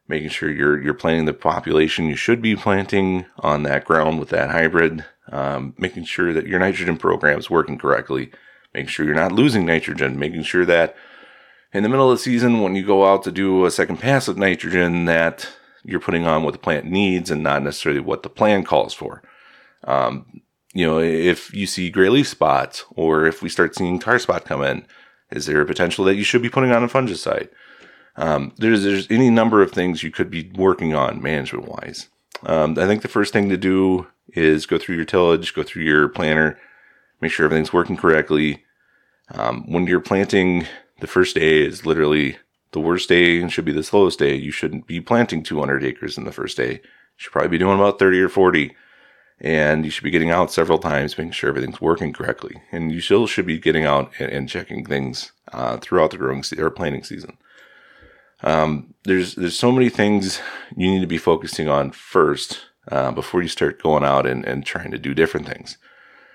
making 0.08 0.30
sure 0.30 0.52
you're 0.52 0.82
you're 0.82 0.94
planting 0.94 1.26
the 1.26 1.34
population 1.34 2.08
you 2.08 2.16
should 2.16 2.42
be 2.42 2.56
planting 2.56 3.26
on 3.40 3.64
that 3.64 3.86
ground 3.86 4.20
with 4.20 4.30
that 4.30 4.52
hybrid, 4.52 5.06
um, 5.32 5.74
making 5.78 6.06
sure 6.06 6.34
that 6.34 6.48
your 6.48 6.60
nitrogen 6.60 6.98
program 6.98 7.40
is 7.40 7.50
working 7.50 7.78
correctly, 7.78 8.32
making 8.74 8.90
sure 8.90 9.06
you're 9.06 9.16
not 9.16 9.32
losing 9.32 9.66
nitrogen, 9.66 10.18
making 10.18 10.44
sure 10.44 10.66
that 10.66 10.96
in 11.74 11.84
the 11.84 11.90
middle 11.90 12.12
of 12.12 12.18
the 12.18 12.24
season 12.24 12.62
when 12.62 12.76
you 12.76 12.86
go 12.86 13.06
out 13.06 13.24
to 13.24 13.32
do 13.32 13.66
a 13.66 13.72
second 13.72 13.98
pass 13.98 14.28
of 14.28 14.38
nitrogen 14.38 15.06
that 15.06 15.50
you're 15.84 16.00
putting 16.00 16.28
on 16.28 16.44
what 16.44 16.54
the 16.54 16.60
plant 16.60 16.86
needs 16.86 17.32
and 17.32 17.42
not 17.42 17.64
necessarily 17.64 18.02
what 18.02 18.24
the 18.24 18.30
plan 18.30 18.64
calls 18.64 18.94
for. 18.94 19.24
Um, 19.86 20.42
you 20.74 20.86
know, 20.86 21.00
if 21.00 21.54
you 21.54 21.66
see 21.68 21.90
gray 21.90 22.10
leaf 22.10 22.28
spots 22.28 22.86
or 22.92 23.26
if 23.26 23.42
we 23.42 23.50
start 23.50 23.76
seeing 23.76 24.00
tar 24.00 24.20
spot 24.20 24.46
come 24.46 24.64
in, 24.64 24.86
is 25.32 25.46
there 25.46 25.62
a 25.62 25.66
potential 25.66 26.06
that 26.06 26.16
you 26.16 26.24
should 26.24 26.42
be 26.42 26.50
putting 26.50 26.72
on 26.72 26.84
a 26.84 26.88
fungicide? 26.88 27.50
Um, 28.18 28.54
there's 28.58 28.84
there's 28.84 29.10
any 29.10 29.30
number 29.30 29.62
of 29.62 29.72
things 29.72 30.04
you 30.04 30.12
could 30.12 30.30
be 30.30 30.52
working 30.56 30.94
on 30.94 31.22
management 31.22 31.68
wise. 31.68 32.10
Um, 32.44 32.78
I 32.78 32.88
think 32.88 33.02
the 33.02 33.08
first 33.08 33.34
thing 33.34 33.50
to 33.50 33.58
do 33.58 34.08
is 34.34 34.66
go 34.66 34.78
through 34.78 34.96
your 34.96 35.06
tillage, 35.06 35.54
go 35.54 35.64
through 35.64 35.84
your 35.84 36.10
planter, 36.10 36.60
make 37.22 37.32
sure 37.32 37.46
everything's 37.46 37.74
working 37.74 37.98
correctly. 37.98 38.64
Um, 39.34 39.64
when 39.72 39.88
you're 39.88 40.02
planting, 40.02 40.68
the 41.00 41.08
first 41.08 41.36
day 41.36 41.64
is 41.64 41.86
literally 41.86 42.38
the 42.72 42.80
worst 42.80 43.10
day 43.10 43.42
and 43.42 43.52
should 43.52 43.66
be 43.66 43.72
the 43.72 43.84
slowest 43.84 44.20
day. 44.20 44.36
You 44.36 44.52
shouldn't 44.52 44.88
be 44.88 45.00
planting 45.00 45.44
200 45.44 45.84
acres 45.84 46.18
in 46.18 46.24
the 46.26 46.32
first 46.32 46.58
day. 46.58 46.74
You 46.74 47.18
should 47.18 47.32
probably 47.32 47.50
be 47.50 47.58
doing 47.58 47.76
about 47.80 48.00
30 48.00 48.20
or 48.20 48.30
40 48.30 48.76
and 49.42 49.84
you 49.84 49.92
should 49.92 50.04
be 50.04 50.12
getting 50.12 50.30
out 50.30 50.52
several 50.52 50.78
times, 50.78 51.18
making 51.18 51.32
sure 51.32 51.50
everything's 51.50 51.82
working 51.82 52.14
correctly. 52.14 52.62
And 52.72 52.92
you 52.92 53.02
still 53.02 53.26
should 53.26 53.48
be 53.48 53.58
getting 53.58 53.86
out 53.86 54.12
and, 54.20 54.30
and 54.32 54.50
checking 54.50 54.86
things 54.86 55.32
uh, 55.52 55.78
throughout 55.78 56.12
the 56.12 56.18
growing 56.18 56.44
se- 56.44 56.62
or 56.62 56.70
planting 56.70 57.04
season. 57.04 57.38
Um, 58.44 58.94
there's 59.04 59.36
there's 59.36 59.58
so 59.58 59.72
many 59.72 59.90
things 59.90 60.40
you 60.76 60.90
need 60.90 61.02
to 61.02 61.08
be 61.08 61.18
focusing 61.18 61.68
on 61.68 61.92
first 61.92 62.60
uh, 62.92 63.12
before 63.12 63.42
you 63.42 63.48
start 63.48 63.82
going 63.82 64.04
out 64.04 64.26
and, 64.26 64.46
and 64.46 64.66
trying 64.66 64.92
to 64.92 65.00
do 65.00 65.14
different 65.14 65.48
things. 65.48 65.78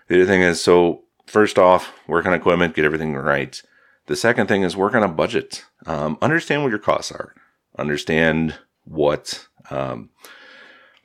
The 0.09 0.17
other 0.17 0.27
thing 0.27 0.43
is 0.43 0.61
so 0.61 1.05
first 1.27 1.59
off, 1.59 1.93
work 2.09 2.27
on 2.27 2.35
equipment, 2.35 2.75
get 2.75 2.85
everything 2.85 3.15
right. 3.15 3.61
The 4.07 4.17
second 4.17 4.47
thing 4.47 4.63
is 4.63 4.77
work 4.77 4.95
on 4.95 5.03
a 5.03 5.09
budget. 5.09 5.65
Um, 5.85 6.19
understand 6.21 6.63
what 6.63 6.71
your 6.71 6.79
costs 6.79 7.13
are. 7.13 7.35
Understand 7.79 8.57
what 8.85 9.47
um, 9.71 10.11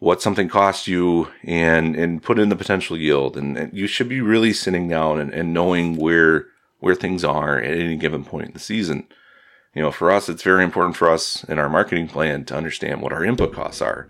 what 0.02 0.20
something 0.20 0.50
costs 0.50 0.88
you 0.88 1.28
and 1.44 1.96
and 1.96 2.24
put 2.24 2.40
in 2.40 2.50
the 2.50 2.56
potential 2.56 2.98
yield. 2.98 3.38
And, 3.38 3.56
and 3.56 3.72
you 3.72 3.86
should 3.86 4.10
be 4.10 4.20
really 4.20 4.52
sitting 4.52 4.88
down 4.88 5.22
and, 5.22 5.32
and, 5.32 5.54
knowing 5.54 5.96
where 5.96 6.48
where 6.80 6.96
things 6.96 7.24
are 7.24 7.60
at 7.60 7.78
any 7.78 7.96
given 7.98 8.26
point 8.26 8.48
in 8.48 8.54
the 8.54 8.60
season. 8.60 9.08
You 9.76 9.84
know 9.84 9.92
for 9.92 10.12
us 10.12 10.28
it's 10.28 10.42
very 10.42 10.64
important 10.64 10.98
for 10.98 11.08
us 11.08 11.44
in 11.44 11.60
our 11.60 11.70
marketing 11.70 12.08
plan 12.08 12.46
to 12.46 12.58
understand 12.58 13.02
what 13.02 13.14
our 13.14 13.24
input 13.24 13.54
costs 13.54 13.80
are. 13.80 14.10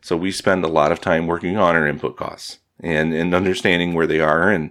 So 0.00 0.16
we 0.16 0.30
spend 0.30 0.64
a 0.64 0.68
lot 0.68 0.92
of 0.92 1.00
time 1.00 1.26
working 1.26 1.56
on 1.56 1.74
our 1.74 1.88
input 1.88 2.16
costs 2.16 2.58
and 2.78 3.12
and 3.12 3.34
understanding 3.34 3.94
where 3.94 4.06
they 4.06 4.20
are 4.20 4.48
and 4.48 4.70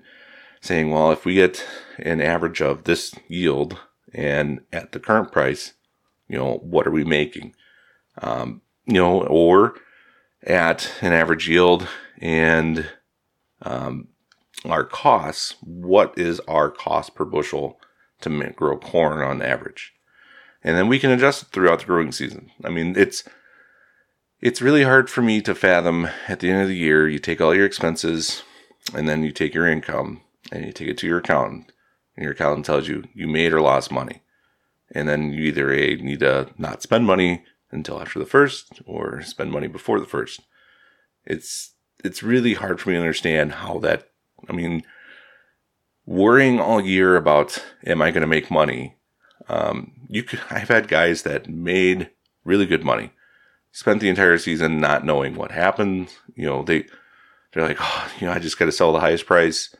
saying 0.62 0.90
well 0.90 1.12
if 1.12 1.26
we 1.26 1.34
get 1.34 1.66
an 2.00 2.22
average 2.22 2.62
of 2.62 2.86
this 2.86 3.14
yield 3.28 3.78
and 4.14 4.62
at 4.72 4.94
the 4.94 5.00
current 5.02 5.34
price 5.34 5.74
you 6.30 6.38
know 6.38 6.60
what 6.64 6.88
are 6.88 6.92
we 6.92 7.04
making? 7.04 7.54
Um, 8.22 8.62
you 8.86 8.94
know 8.94 9.24
or 9.24 9.76
at 10.44 10.92
an 11.02 11.14
average 11.14 11.48
yield 11.48 11.88
and 12.20 12.88
um, 13.62 14.08
our 14.66 14.84
costs, 14.84 15.56
what 15.62 16.18
is 16.18 16.40
our 16.42 16.70
cost 16.70 17.16
per 17.16 17.26
bushel 17.26 17.80
to 18.22 18.30
grow 18.56 18.78
corn 18.78 19.22
on 19.22 19.42
average? 19.42 19.94
And 20.64 20.78
then 20.78 20.88
we 20.88 21.00
can 21.00 21.12
adjust 21.12 21.44
it 21.44 21.50
throughout 21.50 21.80
the 21.80 21.86
growing 21.86 22.12
season. 22.12 22.52
I 22.64 22.70
mean, 22.70 22.96
it's 22.96 23.24
it's 24.40 24.62
really 24.62 24.84
hard 24.84 25.10
for 25.10 25.22
me 25.22 25.40
to 25.42 25.54
fathom 25.54 26.10
at 26.28 26.40
the 26.40 26.50
end 26.50 26.64
of 26.64 26.68
the 26.68 26.76
year, 26.76 27.08
you 27.08 27.20
take 27.20 27.40
all 27.40 27.54
your 27.54 27.66
expenses 27.66 28.42
and 28.94 29.08
then 29.08 29.24
you 29.24 29.32
take 29.32 29.54
your 29.54 29.68
income 29.68 30.22
and 30.52 30.66
you 30.66 30.72
take 30.72 30.88
it 30.88 30.98
to 31.00 31.08
your 31.08 31.20
accountant 31.20 31.72
and 32.16 32.24
your 32.24 32.34
accountant 32.34 32.66
tells 32.66 32.88
you 32.88 33.04
you 33.14 33.28
made 33.28 33.54
or 33.54 33.62
lost 33.62 33.92
money. 33.92 34.22
And 34.94 35.08
then 35.08 35.32
you 35.32 35.44
either 35.44 35.72
A, 35.72 35.96
need 35.96 36.20
to 36.20 36.50
not 36.58 36.82
spend 36.82 37.06
money 37.06 37.44
until 37.72 38.00
after 38.02 38.20
the 38.20 38.26
first 38.26 38.82
or 38.86 39.22
spend 39.22 39.52
money 39.52 39.68
before 39.68 40.00
the 40.00 40.06
first. 40.06 40.42
It's 41.26 41.74
it's 42.04 42.24
really 42.24 42.56
hard 42.56 42.80
for 42.80 42.90
me 42.90 42.96
to 42.96 43.02
understand 43.02 43.54
how 43.54 43.80
that 43.80 44.10
I 44.50 44.54
mean 44.54 44.84
worrying 46.06 46.60
all 46.60 46.82
year 46.82 47.16
about 47.16 47.64
am 47.86 48.02
I 48.02 48.12
going 48.12 48.22
to 48.22 48.28
make 48.28 48.52
money. 48.52 48.96
Um, 49.48 49.94
you 50.08 50.24
could 50.24 50.42
I've 50.50 50.70
had 50.70 50.88
guys 50.88 51.24
that 51.24 51.50
made 51.50 52.10
really 52.44 52.66
good 52.66 52.84
money, 52.84 53.12
spent 53.72 54.02
the 54.02 54.10
entire 54.10 54.38
season 54.38 54.80
not 54.80 55.06
knowing 55.06 55.36
what 55.36 55.52
happened. 55.52 56.14
You 56.36 56.46
know, 56.46 56.64
they 56.64 56.86
they're 57.54 57.68
like, 57.68 57.78
oh, 57.80 58.12
you 58.20 58.28
know, 58.28 58.34
I 58.34 58.40
just 58.40 58.58
got 58.58 58.66
to 58.66 58.72
sell 58.72 58.94
the 58.94 59.00
highest 59.00 59.26
price. 59.26 59.76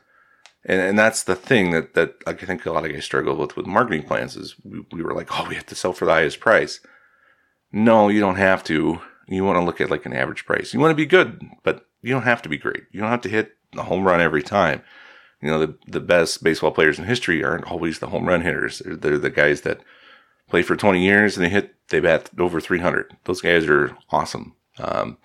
And, 0.64 0.80
and 0.80 0.98
that's 0.98 1.24
the 1.24 1.34
thing 1.34 1.72
that, 1.72 1.94
that 1.94 2.14
I 2.26 2.34
think 2.34 2.64
a 2.66 2.72
lot 2.72 2.84
of 2.84 2.92
guys 2.92 3.04
struggle 3.04 3.34
with 3.34 3.56
with 3.56 3.66
marketing 3.66 4.04
plans 4.04 4.36
is 4.36 4.54
we, 4.62 4.84
we 4.92 5.02
were 5.02 5.14
like, 5.14 5.28
oh, 5.32 5.48
we 5.48 5.56
have 5.56 5.66
to 5.66 5.74
sell 5.74 5.92
for 5.92 6.04
the 6.04 6.12
highest 6.12 6.38
price. 6.40 6.80
No, 7.72 8.08
you 8.08 8.20
don't 8.20 8.36
have 8.36 8.62
to. 8.64 9.00
You 9.26 9.44
want 9.44 9.56
to 9.56 9.64
look 9.64 9.80
at 9.80 9.90
like 9.90 10.04
an 10.04 10.12
average 10.12 10.44
price. 10.44 10.74
You 10.74 10.80
want 10.80 10.90
to 10.90 10.96
be 10.96 11.06
good, 11.06 11.42
but 11.62 11.86
you 12.02 12.12
don't 12.12 12.22
have 12.22 12.42
to 12.42 12.48
be 12.48 12.58
great. 12.58 12.82
You 12.92 13.00
don't 13.00 13.10
have 13.10 13.22
to 13.22 13.28
hit 13.28 13.56
the 13.72 13.84
home 13.84 14.04
run 14.04 14.20
every 14.20 14.42
time. 14.42 14.82
You 15.40 15.48
know, 15.50 15.58
the, 15.58 15.78
the 15.86 16.00
best 16.00 16.44
baseball 16.44 16.70
players 16.70 16.98
in 16.98 17.06
history 17.06 17.42
aren't 17.42 17.70
always 17.70 17.98
the 17.98 18.08
home 18.08 18.28
run 18.28 18.42
hitters. 18.42 18.80
They're, 18.80 18.96
they're 18.96 19.18
the 19.18 19.30
guys 19.30 19.62
that 19.62 19.80
play 20.48 20.62
for 20.62 20.76
20 20.76 21.02
years 21.02 21.36
and 21.36 21.44
they 21.44 21.50
hit, 21.50 21.74
they 21.88 22.00
bat 22.00 22.30
over 22.38 22.60
300. 22.60 23.16
Those 23.24 23.40
guys 23.40 23.66
are 23.66 23.96
awesome. 24.10 24.54
Um, 24.78 25.18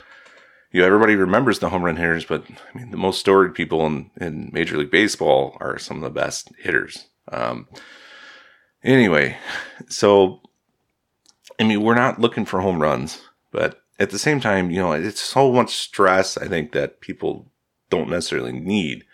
you 0.71 0.81
know, 0.81 0.87
everybody 0.87 1.15
remembers 1.15 1.59
the 1.59 1.69
home 1.69 1.83
run 1.83 1.97
hitters, 1.97 2.25
but 2.25 2.43
I 2.49 2.77
mean, 2.77 2.91
the 2.91 2.97
most 2.97 3.19
storied 3.19 3.53
people 3.53 3.85
in, 3.85 4.09
in 4.19 4.49
Major 4.53 4.77
League 4.77 4.91
Baseball 4.91 5.57
are 5.59 5.77
some 5.77 5.97
of 5.97 6.03
the 6.03 6.09
best 6.09 6.51
hitters. 6.59 7.07
Um, 7.31 7.67
anyway, 8.83 9.37
so 9.89 10.41
I 11.59 11.63
mean, 11.63 11.81
we're 11.81 11.95
not 11.95 12.19
looking 12.19 12.45
for 12.45 12.61
home 12.61 12.81
runs, 12.81 13.21
but 13.51 13.81
at 13.99 14.11
the 14.11 14.19
same 14.19 14.39
time, 14.39 14.69
you 14.69 14.77
know, 14.77 14.91
it's 14.91 15.21
so 15.21 15.51
much 15.51 15.75
stress, 15.75 16.37
I 16.37 16.47
think, 16.47 16.71
that 16.71 17.01
people 17.01 17.51
don't 17.89 18.09
necessarily 18.09 18.51
need. 18.51 19.05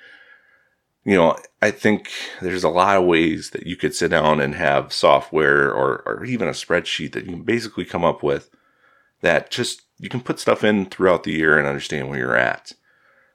You 1.06 1.16
know, 1.16 1.38
I 1.62 1.72
think 1.72 2.10
there's 2.42 2.64
a 2.64 2.70
lot 2.70 2.98
of 2.98 3.06
ways 3.06 3.52
that 3.52 3.66
you 3.66 3.76
could 3.76 3.96
sit 3.96 4.12
down 4.12 4.40
and 4.40 4.56
have 4.56 4.94
software 4.94 5.72
or, 5.72 6.02
or 6.06 6.26
even 6.26 6.48
a 6.48 6.52
spreadsheet 6.52 7.14
that 7.14 7.26
you 7.26 7.32
can 7.32 7.44
basically 7.44 7.86
come 7.86 8.06
up 8.06 8.24
with 8.24 8.50
that 9.22 9.50
just 9.50 9.84
you 9.98 10.10
can 10.10 10.22
put 10.22 10.40
stuff 10.40 10.64
in 10.64 10.86
throughout 10.86 11.24
the 11.24 11.32
year 11.32 11.58
and 11.58 11.68
understand 11.68 12.10
where 12.10 12.20
you're 12.20 12.36
at. 12.36 12.74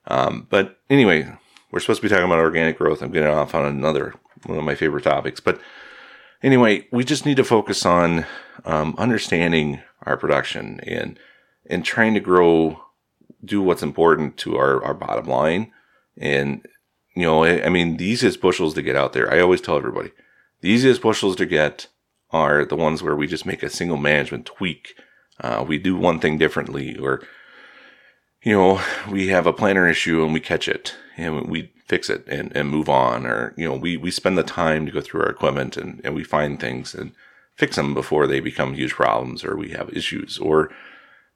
Um, 0.06 0.46
but 0.50 0.78
anyway, 0.88 1.34
we're 1.70 1.80
supposed 1.80 2.00
to 2.00 2.08
be 2.08 2.08
talking 2.08 2.24
about 2.24 2.38
organic 2.38 2.78
growth. 2.78 3.02
I'm 3.02 3.12
getting 3.12 3.28
off 3.28 3.54
on 3.54 3.64
another 3.64 4.14
one 4.44 4.58
of 4.58 4.64
my 4.64 4.74
favorite 4.74 5.04
topics, 5.04 5.40
but 5.40 5.60
anyway, 6.42 6.86
we 6.92 7.04
just 7.04 7.26
need 7.26 7.36
to 7.36 7.44
focus 7.44 7.86
on 7.86 8.26
um, 8.64 8.94
understanding 8.98 9.80
our 10.02 10.16
production 10.16 10.80
and 10.80 11.18
and 11.70 11.84
trying 11.84 12.14
to 12.14 12.20
grow, 12.20 12.80
do 13.44 13.60
what's 13.60 13.82
important 13.82 14.38
to 14.38 14.56
our, 14.56 14.82
our 14.82 14.94
bottom 14.94 15.26
line. 15.26 15.70
And, 16.16 16.66
you 17.14 17.22
know, 17.22 17.44
I, 17.44 17.66
I 17.66 17.68
mean, 17.68 17.98
the 17.98 18.06
easiest 18.06 18.40
bushels 18.40 18.72
to 18.74 18.82
get 18.82 18.96
out 18.96 19.12
there, 19.12 19.30
I 19.30 19.40
always 19.40 19.60
tell 19.60 19.76
everybody, 19.76 20.12
the 20.62 20.70
easiest 20.70 21.02
bushels 21.02 21.36
to 21.36 21.46
get 21.46 21.88
are 22.30 22.64
the 22.64 22.76
ones 22.76 23.02
where 23.02 23.14
we 23.14 23.26
just 23.26 23.44
make 23.44 23.62
a 23.62 23.68
single 23.68 23.98
management 23.98 24.46
tweak. 24.46 24.94
Uh, 25.40 25.64
we 25.66 25.78
do 25.78 25.94
one 25.94 26.20
thing 26.20 26.38
differently, 26.38 26.96
or, 26.96 27.20
you 28.42 28.52
know, 28.52 28.80
we 29.10 29.28
have 29.28 29.46
a 29.46 29.52
planter 29.52 29.86
issue 29.86 30.24
and 30.24 30.32
we 30.32 30.40
catch 30.40 30.68
it 30.68 30.94
and 31.16 31.48
we 31.48 31.72
fix 31.86 32.08
it 32.10 32.26
and, 32.28 32.54
and 32.56 32.68
move 32.68 32.88
on. 32.88 33.26
Or, 33.26 33.54
you 33.56 33.66
know, 33.66 33.74
we, 33.74 33.96
we 33.96 34.10
spend 34.10 34.38
the 34.38 34.42
time 34.42 34.86
to 34.86 34.92
go 34.92 35.00
through 35.00 35.22
our 35.22 35.30
equipment 35.30 35.76
and, 35.76 36.00
and 36.04 36.14
we 36.14 36.24
find 36.24 36.60
things 36.60 36.94
and 36.94 37.12
fix 37.56 37.76
them 37.76 37.94
before 37.94 38.26
they 38.26 38.40
become 38.40 38.74
huge 38.74 38.94
problems 38.94 39.44
or 39.44 39.56
we 39.56 39.70
have 39.70 39.90
issues. 39.90 40.38
Or, 40.38 40.70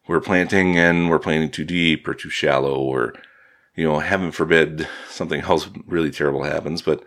we're 0.06 0.21
planting 0.21 0.78
and 0.78 1.09
we're 1.09 1.18
planting 1.18 1.50
too 1.50 1.64
deep 1.64 2.06
or 2.09 2.14
too 2.14 2.30
shallow 2.30 2.75
or, 2.75 3.14
you 3.76 3.85
know, 3.85 4.00
heaven 4.00 4.32
forbid 4.32 4.88
something 5.09 5.40
else 5.49 5.68
really 5.87 6.11
terrible 6.11 6.42
happens. 6.42 6.82
But, 6.82 7.04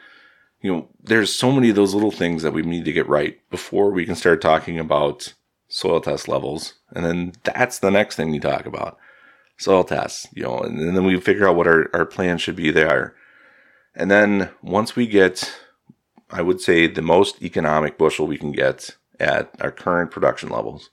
you 0.61 0.73
know, 0.73 0.87
there's 1.03 1.33
so 1.33 1.51
many 1.51 1.69
of 1.69 1.75
those 1.75 1.93
little 1.93 2.11
things 2.11 2.41
that 2.43 2.53
we 2.53 2.61
need 2.61 2.85
to 2.85 2.93
get 2.93 3.07
right 3.07 3.37
before 3.49 3.91
we 3.91 4.05
can 4.05 4.15
start 4.15 4.41
talking 4.41 4.79
about 4.79 5.33
soil 5.67 6.01
test 6.01 6.27
levels. 6.27 6.75
And 6.95 7.05
then 7.05 7.33
that's 7.43 7.79
the 7.79 7.91
next 7.91 8.15
thing 8.15 8.31
we 8.31 8.39
talk 8.39 8.65
about 8.65 8.97
soil 9.57 9.83
tests, 9.83 10.27
you 10.33 10.43
know, 10.43 10.59
and, 10.59 10.95
then 10.95 11.05
we 11.05 11.19
figure 11.19 11.47
out 11.47 11.55
what 11.55 11.67
our, 11.67 11.89
our 11.93 12.05
plan 12.05 12.37
should 12.37 12.55
be 12.55 12.71
there. 12.71 13.15
And 13.95 14.11
then 14.11 14.49
once 14.61 14.95
we 14.95 15.07
get, 15.07 15.57
I 16.29 16.41
would 16.41 16.59
say, 16.59 16.87
the 16.87 17.01
most 17.01 17.41
economic 17.41 17.97
bushel 17.97 18.27
we 18.27 18.37
can 18.37 18.51
get 18.51 18.95
at 19.19 19.49
our 19.61 19.71
current 19.71 20.11
production 20.11 20.49
levels, 20.49 20.89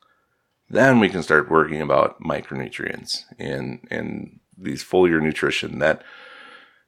then 0.71 1.00
we 1.00 1.09
can 1.09 1.23
start 1.23 1.50
working 1.50 1.81
about 1.81 2.21
micronutrients 2.21 3.25
and 3.38 3.87
and 3.90 4.40
these 4.57 4.85
foliar 4.85 5.21
nutrition 5.21 5.81
that 5.81 6.02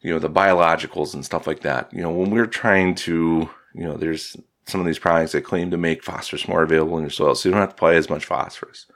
you 0.04 0.12
know, 0.12 0.18
the 0.18 0.30
biologicals 0.30 1.14
and 1.14 1.24
stuff 1.24 1.46
like 1.46 1.60
that. 1.60 1.92
You 1.92 2.02
know, 2.02 2.10
when 2.10 2.30
we're 2.30 2.46
trying 2.46 2.94
to, 2.96 3.48
you 3.74 3.84
know, 3.84 3.96
there's 3.96 4.36
some 4.66 4.78
of 4.78 4.86
these 4.86 4.98
products 4.98 5.32
that 5.32 5.42
claim 5.42 5.70
to 5.70 5.78
make 5.78 6.04
phosphorus 6.04 6.46
more 6.46 6.62
available 6.62 6.98
in 6.98 7.04
your 7.04 7.10
soil, 7.10 7.34
so 7.34 7.48
you 7.48 7.52
don't 7.52 7.62
have 7.62 7.70
to 7.70 7.74
apply 7.74 7.94
as 7.94 8.10
much 8.10 8.26
phosphorus. 8.26 8.86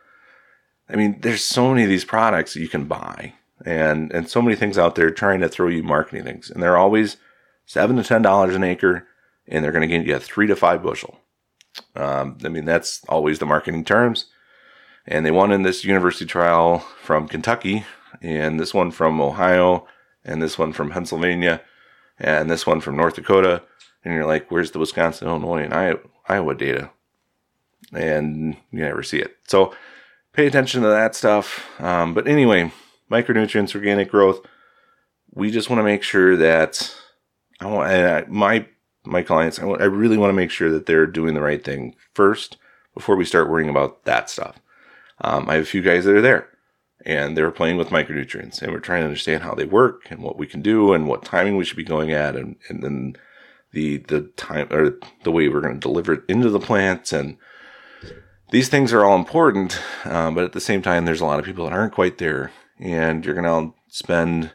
I 0.90 0.97
mean, 0.97 1.21
there's 1.21 1.45
so 1.45 1.71
many 1.71 1.83
of 1.83 1.88
these 1.88 2.04
products 2.04 2.57
you 2.57 2.68
can 2.68 2.85
buy, 2.85 3.35
and 3.64 4.12
and 4.12 4.28
so 4.28 4.40
many 4.42 4.57
things 4.57 4.78
out 4.78 4.95
there 4.95 5.11
trying 5.11 5.40
to 5.40 5.49
throw 5.49 5.68
you 5.68 5.83
marketing 5.83 6.25
things, 6.25 6.50
and 6.50 6.62
they're 6.62 6.78
always 6.78 7.16
seven 7.66 7.97
to 7.97 8.02
ten 8.02 8.23
dollars 8.23 8.54
an 8.54 8.64
acre, 8.64 9.07
and 9.47 9.62
they're 9.62 9.73
going 9.73 9.88
to 9.88 9.95
get 9.95 10.07
you 10.07 10.16
a 10.16 10.21
three 10.21 10.47
to 10.47 10.57
five 10.57 10.83
bushel. 10.83 11.21
Um, 11.95 12.38
I 12.45 12.49
mean, 12.49 12.64
that's 12.64 13.02
always 13.09 13.38
the 13.38 13.47
marketing 13.47 13.85
terms. 13.85 14.26
And 15.07 15.25
they 15.25 15.30
won 15.30 15.52
in 15.52 15.62
this 15.62 15.85
university 15.85 16.26
trial 16.26 16.80
from 17.02 17.28
Kentucky, 17.28 17.85
and 18.21 18.61
this 18.61 18.75
one 18.75 18.90
from 18.90 19.21
Ohio, 19.21 19.87
and 20.25 20.42
this 20.42 20.59
one 20.59 20.73
from 20.73 20.90
Pennsylvania, 20.90 21.62
and 22.18 22.50
this 22.50 22.66
one 22.66 22.80
from 22.80 22.97
North 22.97 23.14
Dakota. 23.14 23.62
And 24.04 24.14
you're 24.14 24.26
like, 24.26 24.50
where's 24.50 24.71
the 24.71 24.78
Wisconsin, 24.78 25.28
Illinois, 25.28 25.62
and 25.62 25.99
Iowa 26.28 26.54
data? 26.54 26.90
And 27.92 28.57
you 28.71 28.80
never 28.80 29.02
see 29.02 29.18
it. 29.18 29.37
So 29.47 29.75
pay 30.38 30.47
attention 30.47 30.83
to 30.83 30.88
that 30.88 31.16
stuff. 31.16 31.68
Um, 31.80 32.14
but 32.14 32.28
anyway, 32.28 32.71
micronutrients, 33.11 33.75
organic 33.75 34.09
growth. 34.09 34.47
We 35.33 35.50
just 35.50 35.68
want 35.68 35.80
to 35.80 35.85
make 35.85 36.04
sure 36.04 36.37
that 36.37 36.95
I 37.59 37.66
want 37.66 37.90
I, 37.90 38.25
my 38.28 38.64
my 39.04 39.23
clients. 39.23 39.59
I, 39.59 39.64
want, 39.64 39.83
I 39.83 39.87
really 39.87 40.16
want 40.16 40.30
to 40.30 40.37
make 40.37 40.52
sure 40.52 40.71
that 40.71 40.87
they're 40.87 41.09
doing 41.09 41.35
the 41.35 41.40
right 41.40 41.64
thing 41.64 41.97
first 42.14 42.57
before 42.95 43.16
we 43.16 43.25
start 43.25 43.50
worrying 43.50 43.68
about 43.68 44.04
that 44.04 44.30
stuff. 44.30 44.61
Um, 45.23 45.50
I 45.50 45.54
have 45.54 45.64
a 45.64 45.66
few 45.66 45.83
guys 45.83 46.04
that 46.04 46.14
are 46.14 46.21
there 46.21 46.49
and 47.04 47.37
they 47.37 47.42
were 47.42 47.50
playing 47.50 47.76
with 47.76 47.88
micronutrients 47.88 48.62
and 48.62 48.71
we're 48.71 48.78
trying 48.78 49.00
to 49.00 49.07
understand 49.07 49.42
how 49.42 49.54
they 49.54 49.64
work 49.64 50.09
and 50.09 50.23
what 50.23 50.38
we 50.38 50.47
can 50.47 50.62
do 50.62 50.92
and 50.92 51.09
what 51.09 51.25
timing 51.25 51.57
we 51.57 51.64
should 51.64 51.76
be 51.76 51.83
going 51.83 52.12
at 52.12 52.37
and, 52.37 52.54
and 52.68 52.85
then 52.85 53.16
the 53.73 53.99
the 54.07 54.23
time 54.37 54.68
or 54.71 54.99
the 55.25 55.33
way 55.33 55.49
we're 55.49 55.61
going 55.61 55.75
to 55.75 55.80
deliver 55.80 56.12
it 56.12 56.23
into 56.28 56.49
the 56.49 56.61
plants 56.61 57.12
and 57.12 57.37
these 58.50 58.68
things 58.68 58.92
are 58.92 59.04
all 59.04 59.16
important 59.16 59.80
um, 60.04 60.34
but 60.34 60.44
at 60.44 60.52
the 60.52 60.60
same 60.60 60.82
time 60.82 61.04
there's 61.04 61.20
a 61.20 61.26
lot 61.26 61.38
of 61.38 61.44
people 61.44 61.64
that 61.64 61.72
aren't 61.72 61.94
quite 61.94 62.18
there 62.18 62.52
and 62.78 63.24
you're 63.24 63.34
going 63.34 63.44
to 63.44 63.74
spend 63.88 64.52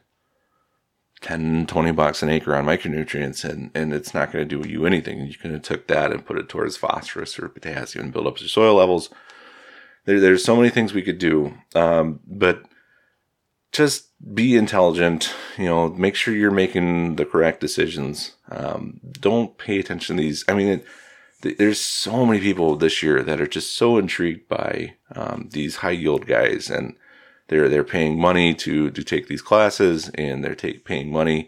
10 1.21 1.67
20 1.67 1.91
bucks 1.91 2.21
an 2.21 2.29
acre 2.29 2.55
on 2.55 2.65
micronutrients 2.65 3.47
and 3.49 3.71
and 3.73 3.93
it's 3.93 4.13
not 4.13 4.31
going 4.31 4.47
to 4.47 4.61
do 4.61 4.67
you 4.67 4.85
anything 4.85 5.25
you 5.25 5.35
could 5.35 5.51
have 5.51 5.61
took 5.61 5.87
that 5.87 6.11
and 6.11 6.25
put 6.25 6.37
it 6.37 6.49
towards 6.49 6.75
phosphorus 6.77 7.39
or 7.39 7.47
potassium 7.47 8.05
and 8.05 8.13
build 8.13 8.27
up 8.27 8.39
your 8.39 8.49
soil 8.49 8.75
levels 8.75 9.09
there, 10.05 10.19
there's 10.19 10.43
so 10.43 10.55
many 10.55 10.69
things 10.69 10.93
we 10.93 11.01
could 11.01 11.17
do, 11.17 11.53
um, 11.75 12.19
but 12.27 12.63
just 13.71 14.09
be 14.33 14.55
intelligent. 14.55 15.33
You 15.57 15.65
know, 15.65 15.89
make 15.89 16.15
sure 16.15 16.33
you're 16.33 16.51
making 16.51 17.15
the 17.15 17.25
correct 17.25 17.61
decisions. 17.61 18.33
Um, 18.51 18.99
don't 19.19 19.57
pay 19.57 19.79
attention 19.79 20.17
to 20.17 20.23
these. 20.23 20.43
I 20.47 20.53
mean, 20.53 20.67
it, 20.67 20.85
th- 21.43 21.57
there's 21.57 21.79
so 21.79 22.25
many 22.25 22.39
people 22.39 22.75
this 22.75 23.03
year 23.03 23.21
that 23.21 23.39
are 23.39 23.47
just 23.47 23.77
so 23.77 23.97
intrigued 23.97 24.47
by 24.47 24.95
um, 25.15 25.49
these 25.51 25.77
high 25.77 25.91
yield 25.91 26.25
guys, 26.25 26.69
and 26.69 26.95
they're 27.49 27.69
they're 27.69 27.83
paying 27.83 28.19
money 28.19 28.55
to 28.55 28.89
to 28.89 29.03
take 29.03 29.27
these 29.27 29.43
classes, 29.43 30.09
and 30.15 30.43
they're 30.43 30.55
take, 30.55 30.85
paying 30.85 31.11
money 31.11 31.47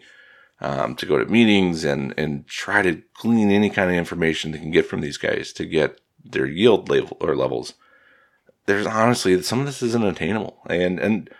um, 0.60 0.94
to 0.94 1.06
go 1.06 1.18
to 1.18 1.26
meetings 1.26 1.82
and 1.84 2.14
and 2.16 2.46
try 2.46 2.82
to 2.82 3.02
glean 3.14 3.50
any 3.50 3.70
kind 3.70 3.90
of 3.90 3.96
information 3.96 4.52
they 4.52 4.58
can 4.58 4.70
get 4.70 4.86
from 4.86 5.00
these 5.00 5.18
guys 5.18 5.52
to 5.54 5.64
get 5.66 6.00
their 6.24 6.46
yield 6.46 6.88
level 6.88 7.16
or 7.20 7.34
levels 7.34 7.74
there's 8.66 8.86
honestly 8.86 9.40
some 9.42 9.60
of 9.60 9.66
this 9.66 9.82
isn't 9.82 10.04
attainable, 10.04 10.58
and 10.68 10.98
and 10.98 11.30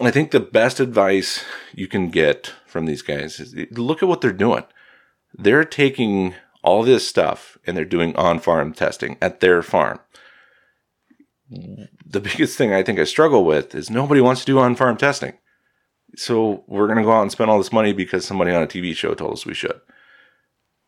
I 0.00 0.10
think 0.10 0.30
the 0.30 0.40
best 0.40 0.80
advice 0.80 1.44
you 1.72 1.86
can 1.86 2.10
get 2.10 2.52
from 2.66 2.86
these 2.86 3.02
guys 3.02 3.38
is 3.38 3.54
look 3.72 4.02
at 4.02 4.08
what 4.08 4.20
they're 4.20 4.32
doing. 4.32 4.64
They're 5.36 5.64
taking 5.64 6.34
all 6.64 6.82
this 6.82 7.06
stuff 7.06 7.56
and 7.66 7.76
they're 7.76 7.84
doing 7.84 8.16
on 8.16 8.40
farm 8.40 8.72
testing 8.72 9.16
at 9.20 9.40
their 9.40 9.62
farm. 9.62 10.00
The 11.50 12.20
biggest 12.20 12.58
thing 12.58 12.72
I 12.72 12.82
think 12.82 12.98
I 12.98 13.04
struggle 13.04 13.44
with 13.44 13.74
is 13.74 13.90
nobody 13.90 14.20
wants 14.20 14.40
to 14.40 14.46
do 14.46 14.58
on 14.58 14.74
farm 14.74 14.96
testing. 14.96 15.34
So 16.16 16.64
we're 16.66 16.86
going 16.86 16.98
to 16.98 17.04
go 17.04 17.12
out 17.12 17.22
and 17.22 17.32
spend 17.32 17.50
all 17.50 17.58
this 17.58 17.72
money 17.72 17.92
because 17.92 18.24
somebody 18.24 18.52
on 18.52 18.62
a 18.62 18.66
TV 18.66 18.94
show 18.94 19.14
told 19.14 19.32
us 19.34 19.46
we 19.46 19.54
should. 19.54 19.80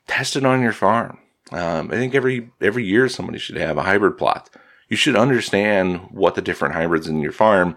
Test 0.07 0.37
it 0.37 0.45
on 0.45 0.63
your 0.63 0.73
farm. 0.73 1.19
Um, 1.53 1.91
I 1.93 1.95
think 1.95 2.15
every 2.15 2.51
every 2.61 2.85
year 2.85 3.09
somebody 3.09 3.39
should 3.39 3.57
have 3.57 3.77
a 3.77 3.83
hybrid 3.83 4.19
plot 4.19 4.51
you 4.89 4.97
should 4.97 5.17
understand 5.17 6.09
what 6.11 6.35
the 6.35 6.43
different 6.43 6.75
hybrids 6.75 7.09
in 7.09 7.21
your 7.21 7.33
farm 7.33 7.77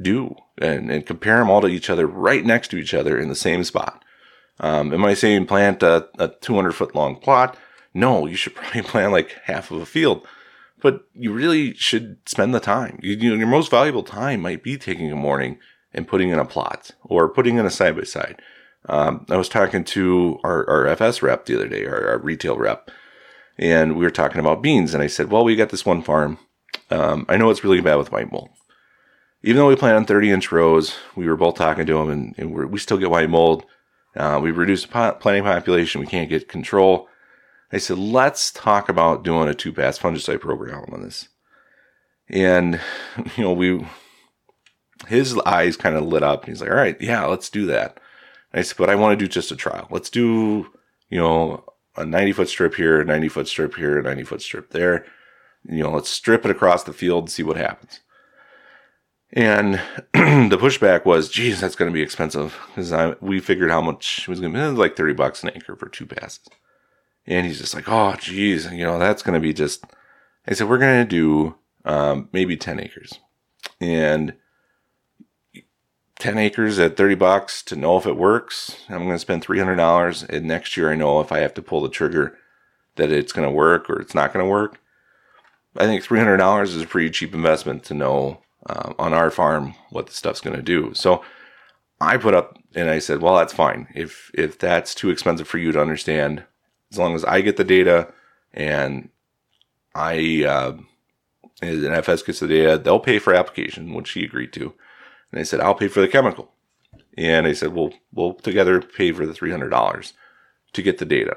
do 0.00 0.34
and, 0.58 0.90
and 0.90 1.06
compare 1.06 1.38
them 1.38 1.50
all 1.50 1.60
to 1.60 1.68
each 1.68 1.90
other 1.90 2.06
right 2.06 2.44
next 2.44 2.68
to 2.68 2.76
each 2.76 2.94
other 2.94 3.18
in 3.18 3.28
the 3.28 3.34
same 3.34 3.64
spot. 3.64 4.04
Um, 4.58 4.92
am 4.92 5.04
I 5.04 5.14
saying 5.14 5.46
plant 5.46 5.82
a, 5.82 6.08
a 6.18 6.28
200 6.28 6.72
foot 6.72 6.94
long 6.94 7.16
plot? 7.16 7.56
No, 7.94 8.26
you 8.26 8.36
should 8.36 8.54
probably 8.56 8.82
plant 8.82 9.12
like 9.12 9.36
half 9.44 9.70
of 9.70 9.80
a 9.80 9.86
field, 9.86 10.26
but 10.80 11.04
you 11.14 11.32
really 11.32 11.74
should 11.74 12.18
spend 12.26 12.54
the 12.54 12.60
time. 12.60 12.98
You, 13.02 13.16
you 13.16 13.30
know, 13.30 13.36
your 13.36 13.46
most 13.46 13.70
valuable 13.70 14.02
time 14.02 14.42
might 14.42 14.62
be 14.62 14.76
taking 14.76 15.10
a 15.10 15.16
morning 15.16 15.58
and 15.92 16.08
putting 16.08 16.30
in 16.30 16.38
a 16.38 16.44
plot 16.44 16.92
or 17.02 17.28
putting 17.28 17.56
in 17.56 17.66
a 17.66 17.70
side 17.70 17.96
by 17.96 18.04
side. 18.04 18.40
Um, 18.88 19.26
I 19.28 19.36
was 19.36 19.48
talking 19.48 19.84
to 19.84 20.38
our, 20.42 20.68
our 20.68 20.86
FS 20.86 21.22
rep 21.22 21.44
the 21.44 21.56
other 21.56 21.68
day, 21.68 21.84
our, 21.86 22.08
our 22.08 22.18
retail 22.18 22.56
rep, 22.56 22.90
and 23.58 23.96
we 23.96 24.04
were 24.04 24.10
talking 24.10 24.40
about 24.40 24.62
beans. 24.62 24.94
And 24.94 25.02
I 25.02 25.06
said, 25.06 25.30
well, 25.30 25.44
we 25.44 25.56
got 25.56 25.68
this 25.68 25.84
one 25.84 26.02
farm. 26.02 26.38
Um, 26.90 27.26
I 27.28 27.36
know 27.36 27.50
it's 27.50 27.64
really 27.64 27.80
bad 27.80 27.96
with 27.96 28.12
white 28.12 28.32
mold. 28.32 28.48
Even 29.42 29.56
though 29.56 29.68
we 29.68 29.76
plant 29.76 29.96
on 29.96 30.04
30 30.06 30.30
inch 30.30 30.52
rows, 30.52 30.96
we 31.14 31.26
were 31.26 31.36
both 31.36 31.56
talking 31.56 31.86
to 31.86 31.98
him, 31.98 32.10
and, 32.10 32.34
and 32.38 32.70
we 32.70 32.78
still 32.78 32.98
get 32.98 33.10
white 33.10 33.30
mold. 33.30 33.64
Uh, 34.20 34.38
we've 34.38 34.58
reduced 34.58 34.92
the 34.92 35.12
planting 35.18 35.44
population. 35.44 35.98
We 35.98 36.06
can't 36.06 36.28
get 36.28 36.46
control. 36.46 37.08
I 37.72 37.78
said, 37.78 37.96
let's 37.96 38.50
talk 38.50 38.90
about 38.90 39.24
doing 39.24 39.48
a 39.48 39.54
two 39.54 39.72
pass 39.72 39.98
fungicide 39.98 40.42
program 40.42 40.84
on 40.92 41.00
this. 41.00 41.28
And, 42.28 42.78
you 43.36 43.44
know, 43.44 43.54
we, 43.54 43.86
his 45.08 45.38
eyes 45.46 45.78
kind 45.78 45.96
of 45.96 46.04
lit 46.04 46.22
up. 46.22 46.44
He's 46.44 46.60
like, 46.60 46.68
all 46.68 46.76
right, 46.76 47.00
yeah, 47.00 47.24
let's 47.24 47.48
do 47.48 47.64
that. 47.66 47.98
And 48.52 48.60
I 48.60 48.62
said, 48.62 48.76
but 48.76 48.90
I 48.90 48.94
want 48.94 49.18
to 49.18 49.24
do 49.24 49.26
just 49.26 49.52
a 49.52 49.56
trial. 49.56 49.88
Let's 49.90 50.10
do, 50.10 50.66
you 51.08 51.18
know, 51.18 51.64
a 51.96 52.04
90 52.04 52.32
foot 52.32 52.48
strip 52.50 52.74
here, 52.74 53.00
a 53.00 53.04
90 53.06 53.28
foot 53.28 53.48
strip 53.48 53.74
here, 53.76 53.98
a 53.98 54.02
90 54.02 54.24
foot 54.24 54.42
strip 54.42 54.70
there. 54.70 55.06
You 55.66 55.82
know, 55.82 55.92
let's 55.92 56.10
strip 56.10 56.44
it 56.44 56.50
across 56.50 56.84
the 56.84 56.92
field 56.92 57.24
and 57.24 57.30
see 57.30 57.42
what 57.42 57.56
happens. 57.56 58.00
And 59.32 59.74
the 60.12 60.58
pushback 60.60 61.04
was, 61.04 61.28
geez, 61.28 61.60
that's 61.60 61.76
going 61.76 61.90
to 61.90 61.94
be 61.94 62.02
expensive 62.02 62.58
because 62.68 62.92
I 62.92 63.14
we 63.20 63.40
figured 63.40 63.70
how 63.70 63.80
much 63.80 64.20
it 64.22 64.28
was 64.28 64.40
going 64.40 64.52
to 64.52 64.58
be 64.58 64.66
like 64.76 64.96
30 64.96 65.14
bucks 65.14 65.42
an 65.42 65.50
acre 65.54 65.76
for 65.76 65.88
two 65.88 66.06
passes. 66.06 66.48
And 67.26 67.46
he's 67.46 67.60
just 67.60 67.74
like, 67.74 67.88
oh, 67.88 68.16
geez, 68.18 68.70
you 68.72 68.84
know, 68.84 68.98
that's 68.98 69.22
going 69.22 69.34
to 69.34 69.40
be 69.40 69.52
just. 69.52 69.84
I 70.48 70.54
said, 70.54 70.68
we're 70.68 70.78
going 70.78 71.06
to 71.06 71.08
do 71.08 71.54
um, 71.84 72.28
maybe 72.32 72.56
10 72.56 72.80
acres. 72.80 73.12
And 73.80 74.34
10 76.18 76.38
acres 76.38 76.78
at 76.78 76.96
30 76.96 77.14
bucks 77.14 77.62
to 77.62 77.76
know 77.76 77.96
if 77.96 78.06
it 78.06 78.16
works. 78.16 78.76
I'm 78.88 79.04
going 79.04 79.10
to 79.10 79.18
spend 79.18 79.44
$300 79.44 80.28
and 80.28 80.46
next 80.46 80.76
year 80.76 80.90
I 80.92 80.94
know 80.94 81.20
if 81.20 81.32
I 81.32 81.38
have 81.38 81.54
to 81.54 81.62
pull 81.62 81.80
the 81.80 81.88
trigger 81.88 82.36
that 82.96 83.10
it's 83.10 83.32
going 83.32 83.48
to 83.48 83.54
work 83.54 83.88
or 83.88 84.00
it's 84.00 84.14
not 84.14 84.32
going 84.32 84.44
to 84.44 84.50
work. 84.50 84.80
I 85.76 85.86
think 85.86 86.04
$300 86.04 86.62
is 86.64 86.82
a 86.82 86.86
pretty 86.86 87.10
cheap 87.10 87.32
investment 87.32 87.84
to 87.84 87.94
know 87.94 88.42
uh, 88.66 88.92
on 88.98 89.12
our 89.12 89.30
farm 89.30 89.74
what 89.90 90.06
the 90.06 90.12
stuff's 90.12 90.40
going 90.40 90.56
to 90.56 90.62
do. 90.62 90.92
So 90.94 91.24
I 92.00 92.16
put 92.16 92.34
up 92.34 92.58
and 92.74 92.88
I 92.88 92.98
said, 92.98 93.20
well, 93.20 93.36
that's 93.36 93.52
fine. 93.52 93.88
If 93.94 94.30
if 94.34 94.58
that's 94.58 94.94
too 94.94 95.10
expensive 95.10 95.48
for 95.48 95.58
you 95.58 95.72
to 95.72 95.80
understand, 95.80 96.44
as 96.90 96.98
long 96.98 97.14
as 97.14 97.24
I 97.24 97.40
get 97.40 97.56
the 97.56 97.64
data 97.64 98.12
and 98.52 99.10
I 99.94 100.44
uh, 100.46 100.76
and 101.62 101.86
FS 101.86 102.22
gets 102.22 102.40
the 102.40 102.48
data, 102.48 102.78
they'll 102.78 103.00
pay 103.00 103.18
for 103.18 103.34
application, 103.34 103.94
which 103.94 104.12
he 104.12 104.24
agreed 104.24 104.52
to. 104.54 104.72
And 105.30 105.40
I 105.40 105.42
said, 105.42 105.60
I'll 105.60 105.74
pay 105.74 105.88
for 105.88 106.00
the 106.00 106.08
chemical. 106.08 106.52
And 107.16 107.46
I 107.46 107.52
said, 107.52 107.74
well, 107.74 107.92
we'll 108.12 108.34
together 108.34 108.80
pay 108.80 109.12
for 109.12 109.26
the 109.26 109.32
$300 109.32 110.12
to 110.72 110.82
get 110.82 110.98
the 110.98 111.04
data. 111.04 111.36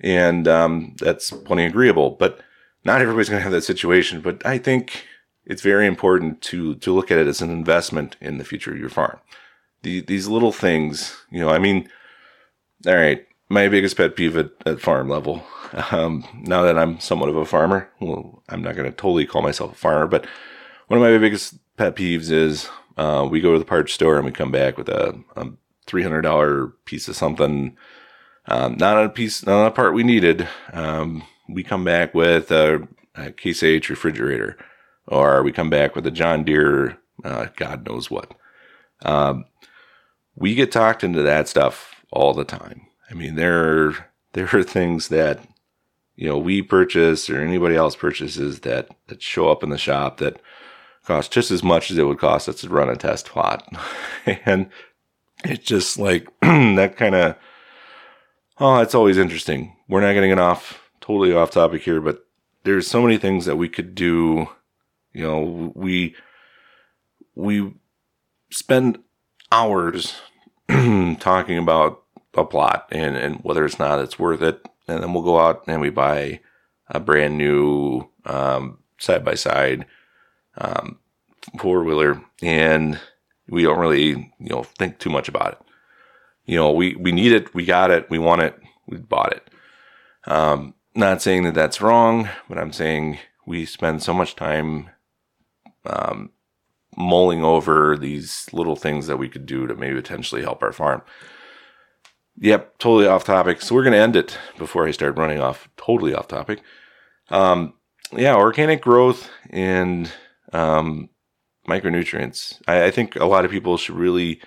And 0.00 0.48
um, 0.48 0.96
that's 0.98 1.30
plenty 1.30 1.64
agreeable. 1.64 2.10
But 2.10 2.40
not 2.84 3.00
everybody's 3.00 3.28
going 3.28 3.38
to 3.40 3.44
have 3.44 3.52
that 3.52 3.62
situation. 3.62 4.20
But 4.20 4.44
I 4.44 4.58
think 4.58 5.06
it's 5.46 5.62
very 5.62 5.86
important 5.86 6.42
to, 6.42 6.74
to 6.76 6.92
look 6.92 7.10
at 7.10 7.18
it 7.18 7.26
as 7.26 7.40
an 7.40 7.50
investment 7.50 8.16
in 8.20 8.38
the 8.38 8.44
future 8.44 8.72
of 8.72 8.78
your 8.78 8.88
farm. 8.88 9.18
The, 9.82 10.00
these 10.00 10.26
little 10.26 10.52
things, 10.52 11.16
you 11.30 11.40
know, 11.40 11.48
I 11.48 11.58
mean, 11.58 11.88
all 12.86 12.96
right, 12.96 13.26
my 13.48 13.68
biggest 13.68 13.96
pet 13.96 14.16
peeve 14.16 14.36
at, 14.36 14.50
at 14.66 14.80
farm 14.80 15.08
level, 15.08 15.44
um, 15.90 16.24
now 16.42 16.62
that 16.62 16.78
I'm 16.78 16.98
somewhat 17.00 17.28
of 17.28 17.36
a 17.36 17.44
farmer, 17.44 17.88
well, 18.00 18.42
I'm 18.48 18.62
not 18.62 18.76
going 18.76 18.90
to 18.90 18.96
totally 18.96 19.26
call 19.26 19.42
myself 19.42 19.72
a 19.72 19.76
farmer, 19.76 20.06
but 20.06 20.26
one 20.88 20.98
of 21.00 21.04
my 21.04 21.16
biggest 21.18 21.54
pet 21.76 21.96
peeves 21.96 22.30
is 22.30 22.68
uh, 22.96 23.26
we 23.30 23.40
go 23.40 23.52
to 23.52 23.58
the 23.58 23.64
parts 23.64 23.92
store 23.92 24.16
and 24.16 24.24
we 24.24 24.32
come 24.32 24.50
back 24.50 24.76
with 24.76 24.88
a, 24.88 25.18
a 25.36 25.46
$300 25.86 26.72
piece 26.84 27.08
of 27.08 27.16
something. 27.16 27.76
Um, 28.46 28.76
not 28.78 29.02
a 29.02 29.08
piece, 29.08 29.44
not 29.44 29.66
a 29.66 29.70
part 29.70 29.94
we 29.94 30.02
needed. 30.02 30.48
Um, 30.72 31.24
we 31.48 31.62
come 31.62 31.84
back 31.84 32.14
with 32.14 32.50
a, 32.50 32.86
a 33.14 33.32
Case 33.32 33.62
refrigerator, 33.62 34.56
or 35.06 35.42
we 35.42 35.52
come 35.52 35.70
back 35.70 35.94
with 35.94 36.06
a 36.06 36.10
John 36.10 36.44
Deere, 36.44 36.98
uh, 37.24 37.46
God 37.56 37.86
knows 37.86 38.10
what. 38.10 38.34
Um, 39.02 39.44
we 40.34 40.54
get 40.54 40.72
talked 40.72 41.04
into 41.04 41.22
that 41.22 41.48
stuff 41.48 42.04
all 42.10 42.34
the 42.34 42.44
time. 42.44 42.86
I 43.10 43.14
mean, 43.14 43.36
there 43.36 43.88
are, 43.88 43.94
there 44.32 44.48
are 44.52 44.62
things 44.62 45.08
that 45.08 45.40
you 46.14 46.26
know 46.26 46.38
we 46.38 46.62
purchase 46.62 47.28
or 47.28 47.40
anybody 47.40 47.76
else 47.76 47.96
purchases 47.96 48.60
that 48.60 48.88
that 49.08 49.22
show 49.22 49.50
up 49.50 49.62
in 49.62 49.70
the 49.70 49.78
shop 49.78 50.18
that 50.18 50.40
cost 51.04 51.30
just 51.30 51.50
as 51.50 51.62
much 51.62 51.90
as 51.90 51.98
it 51.98 52.04
would 52.04 52.18
cost 52.18 52.48
us 52.48 52.60
to 52.60 52.68
run 52.68 52.88
a 52.88 52.96
test 52.96 53.26
plot, 53.26 53.66
and 54.44 54.68
it's 55.44 55.64
just 55.64 55.98
like 55.98 56.28
that 56.40 56.96
kind 56.96 57.14
of 57.14 57.36
oh, 58.58 58.80
it's 58.80 58.94
always 58.94 59.18
interesting. 59.18 59.76
We're 59.88 60.00
not 60.00 60.14
getting 60.14 60.38
off 60.38 60.80
totally 61.00 61.32
off 61.32 61.50
topic 61.50 61.82
here, 61.82 62.00
but 62.00 62.26
there's 62.64 62.86
so 62.86 63.02
many 63.02 63.18
things 63.18 63.44
that 63.46 63.56
we 63.56 63.68
could 63.68 63.94
do. 63.94 64.48
You 65.16 65.22
know, 65.22 65.72
we 65.74 66.14
we 67.34 67.72
spend 68.50 68.98
hours 69.50 70.14
talking 70.68 71.56
about 71.56 72.02
a 72.34 72.44
plot 72.44 72.88
and, 72.92 73.16
and 73.16 73.36
whether 73.36 73.64
it's 73.64 73.78
not 73.78 73.98
it's 73.98 74.18
worth 74.18 74.42
it. 74.42 74.68
And 74.86 75.02
then 75.02 75.14
we'll 75.14 75.22
go 75.22 75.40
out 75.40 75.64
and 75.66 75.80
we 75.80 75.88
buy 75.88 76.40
a 76.88 77.00
brand 77.00 77.38
new 77.38 78.10
side 78.98 79.24
by 79.24 79.34
side 79.34 79.86
four 81.58 81.82
wheeler 81.82 82.22
and 82.42 83.00
we 83.48 83.62
don't 83.62 83.78
really, 83.78 84.08
you 84.08 84.50
know, 84.50 84.64
think 84.64 84.98
too 84.98 85.10
much 85.10 85.30
about 85.30 85.52
it. 85.52 85.58
You 86.44 86.56
know, 86.56 86.72
we, 86.72 86.94
we 86.94 87.10
need 87.10 87.32
it, 87.32 87.54
we 87.54 87.64
got 87.64 87.90
it, 87.90 88.10
we 88.10 88.18
want 88.18 88.42
it, 88.42 88.60
we 88.86 88.98
bought 88.98 89.32
it. 89.32 89.48
Um, 90.26 90.74
not 90.94 91.22
saying 91.22 91.44
that 91.44 91.54
that's 91.54 91.80
wrong, 91.80 92.28
but 92.50 92.58
I'm 92.58 92.72
saying 92.72 93.18
we 93.46 93.64
spend 93.64 94.02
so 94.02 94.12
much 94.12 94.36
time 94.36 94.90
um, 95.88 96.30
mulling 96.96 97.44
over 97.44 97.96
these 97.96 98.46
little 98.52 98.76
things 98.76 99.06
that 99.06 99.18
we 99.18 99.28
could 99.28 99.46
do 99.46 99.66
to 99.66 99.74
maybe 99.74 100.00
potentially 100.00 100.42
help 100.42 100.62
our 100.62 100.72
farm. 100.72 101.02
Yep, 102.38 102.78
totally 102.78 103.06
off 103.06 103.24
topic. 103.24 103.62
So 103.62 103.74
we're 103.74 103.82
going 103.82 103.92
to 103.92 103.98
end 103.98 104.16
it 104.16 104.38
before 104.58 104.86
I 104.86 104.90
start 104.90 105.16
running 105.16 105.40
off 105.40 105.68
totally 105.76 106.14
off 106.14 106.28
topic. 106.28 106.60
Um, 107.30 107.74
yeah, 108.12 108.36
organic 108.36 108.82
growth 108.82 109.30
and 109.50 110.10
um, 110.52 111.08
micronutrients. 111.66 112.60
I, 112.68 112.84
I 112.84 112.90
think 112.90 113.16
a 113.16 113.24
lot 113.24 113.44
of 113.44 113.50
people 113.50 113.76
should 113.76 113.96
really, 113.96 114.40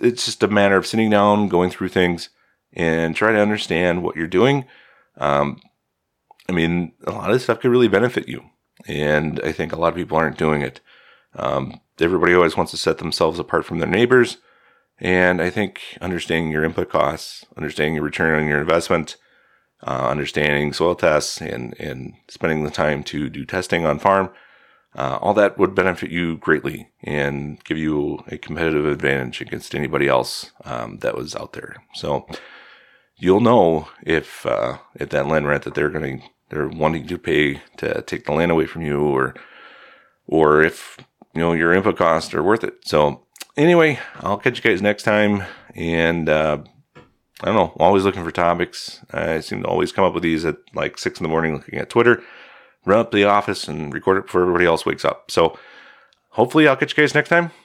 it's 0.00 0.24
just 0.24 0.42
a 0.42 0.48
matter 0.48 0.76
of 0.76 0.86
sitting 0.86 1.10
down, 1.10 1.48
going 1.48 1.70
through 1.70 1.88
things, 1.88 2.30
and 2.72 3.14
try 3.14 3.32
to 3.32 3.40
understand 3.40 4.02
what 4.02 4.16
you're 4.16 4.26
doing. 4.26 4.64
Um, 5.18 5.60
I 6.48 6.52
mean, 6.52 6.92
a 7.06 7.12
lot 7.12 7.30
of 7.30 7.34
this 7.34 7.44
stuff 7.44 7.60
could 7.60 7.70
really 7.70 7.88
benefit 7.88 8.28
you. 8.28 8.44
And 8.86 9.40
I 9.44 9.52
think 9.52 9.72
a 9.72 9.76
lot 9.76 9.88
of 9.88 9.94
people 9.94 10.16
aren't 10.16 10.38
doing 10.38 10.62
it. 10.62 10.80
Um, 11.34 11.80
everybody 12.00 12.34
always 12.34 12.56
wants 12.56 12.72
to 12.72 12.78
set 12.78 12.98
themselves 12.98 13.38
apart 13.38 13.64
from 13.64 13.78
their 13.78 13.88
neighbors. 13.88 14.38
And 14.98 15.42
I 15.42 15.50
think 15.50 15.82
understanding 16.00 16.50
your 16.50 16.64
input 16.64 16.88
costs, 16.88 17.44
understanding 17.56 17.94
your 17.94 18.04
return 18.04 18.38
on 18.38 18.48
your 18.48 18.60
investment, 18.60 19.16
uh, 19.86 20.08
understanding 20.08 20.72
soil 20.72 20.94
tests, 20.94 21.40
and, 21.40 21.78
and 21.78 22.14
spending 22.28 22.64
the 22.64 22.70
time 22.70 23.02
to 23.04 23.28
do 23.28 23.44
testing 23.44 23.84
on 23.84 23.98
farm, 23.98 24.30
uh, 24.94 25.18
all 25.20 25.34
that 25.34 25.58
would 25.58 25.74
benefit 25.74 26.10
you 26.10 26.38
greatly 26.38 26.88
and 27.02 27.62
give 27.64 27.76
you 27.76 28.24
a 28.28 28.38
competitive 28.38 28.86
advantage 28.86 29.42
against 29.42 29.74
anybody 29.74 30.08
else 30.08 30.52
um, 30.64 30.98
that 30.98 31.14
was 31.14 31.36
out 31.36 31.52
there. 31.52 31.76
So 31.94 32.26
you'll 33.16 33.40
know 33.40 33.88
if 34.02 34.46
uh, 34.46 34.78
if 34.94 35.10
that 35.10 35.28
land 35.28 35.46
rent 35.46 35.64
that 35.64 35.74
they're 35.74 35.90
going 35.90 36.20
to 36.20 36.26
they're 36.50 36.68
wanting 36.68 37.06
to 37.06 37.18
pay 37.18 37.60
to 37.78 38.02
take 38.02 38.26
the 38.26 38.32
land 38.32 38.50
away 38.50 38.66
from 38.66 38.82
you, 38.82 39.00
or 39.00 39.34
or 40.26 40.62
if 40.62 40.98
you 41.34 41.40
know 41.40 41.52
your 41.52 41.72
input 41.72 41.96
costs 41.96 42.34
are 42.34 42.42
worth 42.42 42.64
it. 42.64 42.74
So 42.84 43.26
anyway, 43.56 43.98
I'll 44.20 44.38
catch 44.38 44.62
you 44.62 44.70
guys 44.70 44.82
next 44.82 45.02
time. 45.02 45.44
And 45.74 46.28
uh, 46.28 46.58
I 47.42 47.46
don't 47.46 47.54
know, 47.54 47.72
always 47.76 48.04
looking 48.04 48.24
for 48.24 48.30
topics. 48.30 49.00
I 49.12 49.40
seem 49.40 49.62
to 49.62 49.68
always 49.68 49.92
come 49.92 50.04
up 50.04 50.14
with 50.14 50.22
these 50.22 50.44
at 50.44 50.56
like 50.74 50.98
six 50.98 51.20
in 51.20 51.24
the 51.24 51.28
morning 51.28 51.54
looking 51.54 51.78
at 51.78 51.90
Twitter, 51.90 52.22
run 52.86 53.00
up 53.00 53.10
to 53.10 53.16
the 53.16 53.24
office 53.24 53.68
and 53.68 53.92
record 53.92 54.18
it 54.18 54.26
before 54.26 54.42
everybody 54.42 54.64
else 54.64 54.86
wakes 54.86 55.04
up. 55.04 55.30
So 55.30 55.58
hopefully 56.30 56.66
I'll 56.66 56.76
catch 56.76 56.96
you 56.96 57.02
guys 57.02 57.14
next 57.14 57.28
time. 57.28 57.50